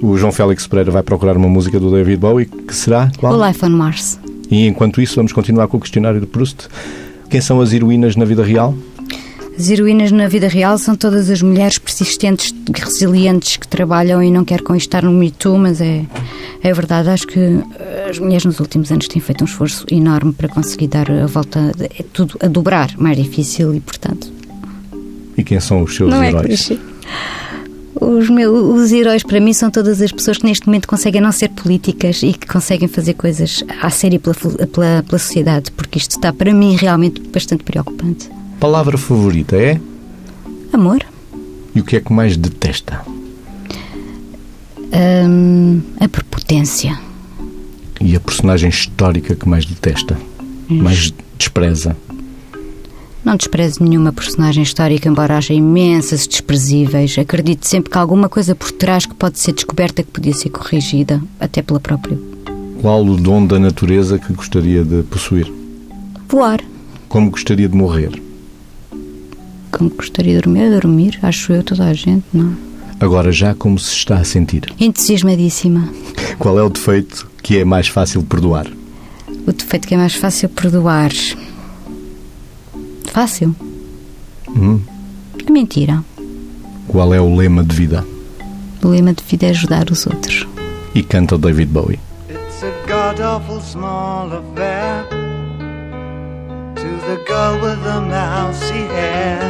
[0.03, 3.39] O João Félix Pereira vai procurar uma música do David Bowie, que será qual?
[3.39, 4.19] O Life on Mars.
[4.51, 6.67] E enquanto isso, vamos continuar com o questionário de Proust.
[7.31, 8.75] Quem são as heroínas na vida real?
[9.59, 14.45] As heroínas na vida real são todas as mulheres persistentes, resilientes, que trabalham e não
[14.45, 16.05] quero com isto estar no Me Too, mas é,
[16.63, 17.11] é verdade.
[17.11, 20.89] Acho que eh, as mulheres nos últimos anos têm feito um esforço enorme para conseguir
[20.89, 24.33] dar a volta, é tudo a dobrar, mais difícil e, portanto,
[25.37, 26.47] E quem são os seus não é heróis?
[26.47, 26.79] clichê.
[28.01, 31.31] Os, meus, os heróis para mim são todas as pessoas que neste momento conseguem não
[31.31, 36.13] ser políticas e que conseguem fazer coisas à série pela, pela, pela sociedade, porque isto
[36.13, 38.29] está para mim realmente bastante preocupante.
[38.63, 39.81] Palavra favorita é?
[40.73, 41.05] Amor,
[41.75, 43.05] E o que é que mais detesta?
[45.29, 46.97] hum, a prepotência,
[48.01, 50.17] E a personagem histórica que mais detesta?
[50.69, 51.97] Mais despreza?
[53.25, 57.19] Não desprezo nenhuma personagem histórica, embora haja imensas desprezíveis.
[57.19, 60.51] Acredito sempre que há alguma coisa por trás que pode ser descoberta, que podia ser
[60.51, 62.17] corrigida, até pela própria.
[62.81, 65.53] Qual o dom da natureza que gostaria de possuir?
[66.29, 66.61] Voar.
[67.09, 68.23] Como gostaria de morrer?
[69.73, 72.55] Como gostaria de dormir, dormir, acho eu, toda a gente, não?
[73.01, 74.73] Agora já como se está a sentir?
[74.79, 75.89] Entusiasmadíssima.
[76.39, 78.67] Qual é o defeito que é mais fácil perdoar?
[79.47, 81.11] O defeito que é mais fácil perdoar.
[83.11, 83.57] Fácil?
[84.49, 84.81] Hum.
[85.45, 86.05] A mentira.
[86.87, 88.07] Qual é o lema de vida?
[88.85, 90.47] O lema de vida é ajudar os outros.
[90.95, 91.99] E canta o David Bowie.
[92.31, 95.22] It's a god awful small affair
[96.83, 99.41] to the girl with the mousy hair.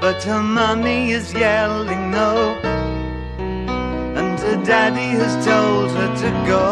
[0.00, 2.58] But her mummy is yelling no,
[4.18, 6.66] and her daddy has told her to go.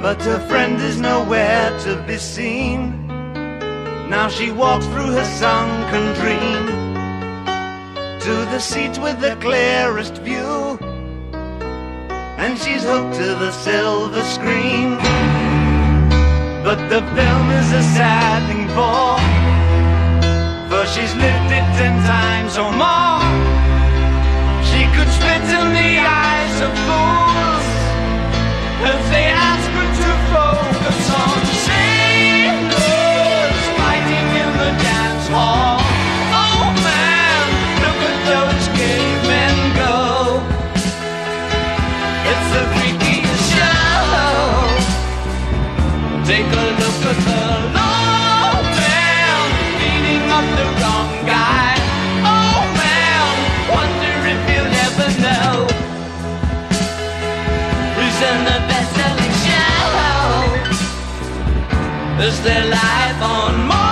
[0.00, 3.08] But her friend is nowhere to be seen.
[4.08, 6.66] Now she walks through her sunken dream
[8.26, 10.78] to the seat with the clearest view
[12.42, 15.39] and she's hooked to the silver screen.
[16.70, 19.18] But the film is a sad thing for,
[20.70, 23.26] for she's lived it ten times or more.
[24.70, 27.66] She could spit in the eyes of fools
[28.86, 29.26] if they
[46.30, 47.42] Take a look at the
[47.74, 49.46] old man,
[49.80, 51.74] meaning up the wrong guy.
[52.22, 53.34] Oh man,
[53.74, 55.52] wonder if you'll ever know.
[57.96, 59.90] Who's in the best selling show?
[62.24, 63.89] Is their life on Mars?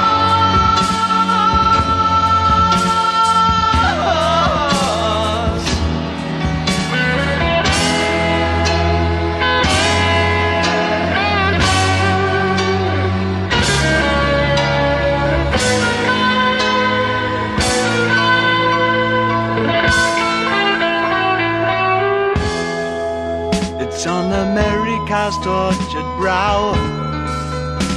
[25.29, 26.73] America's tortured brow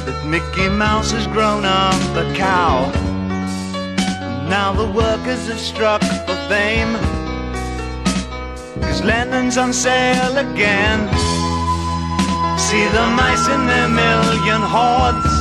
[0.06, 2.92] that Mickey Mouse has grown up a cow.
[4.50, 6.92] Now the workers have struck for fame.
[8.82, 11.08] Cause Lennon's on sale again.
[12.60, 15.32] See the mice in their million hordes.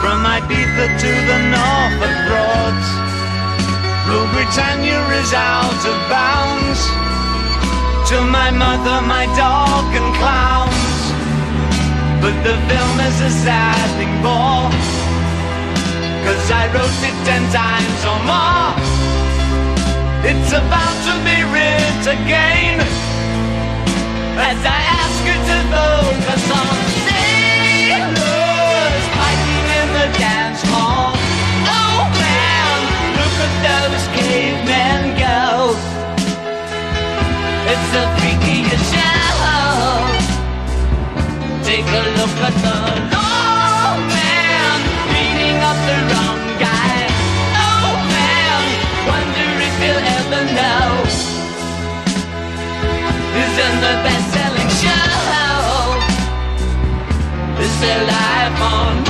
[0.00, 2.88] From Ibiza to the Norfolk Broads.
[4.08, 6.95] Rule Britannia is out of bounds
[8.08, 11.10] to my mother, my dog, and clowns.
[12.22, 14.70] But the film is a sad thing for,
[16.22, 18.78] cause I wrote it ten times or more.
[20.22, 22.78] It's about to be writ again,
[24.38, 26.78] as I ask you to vote for some
[27.10, 28.14] sailors
[29.18, 30.85] fighting in the dance hall.
[57.88, 59.05] i'm on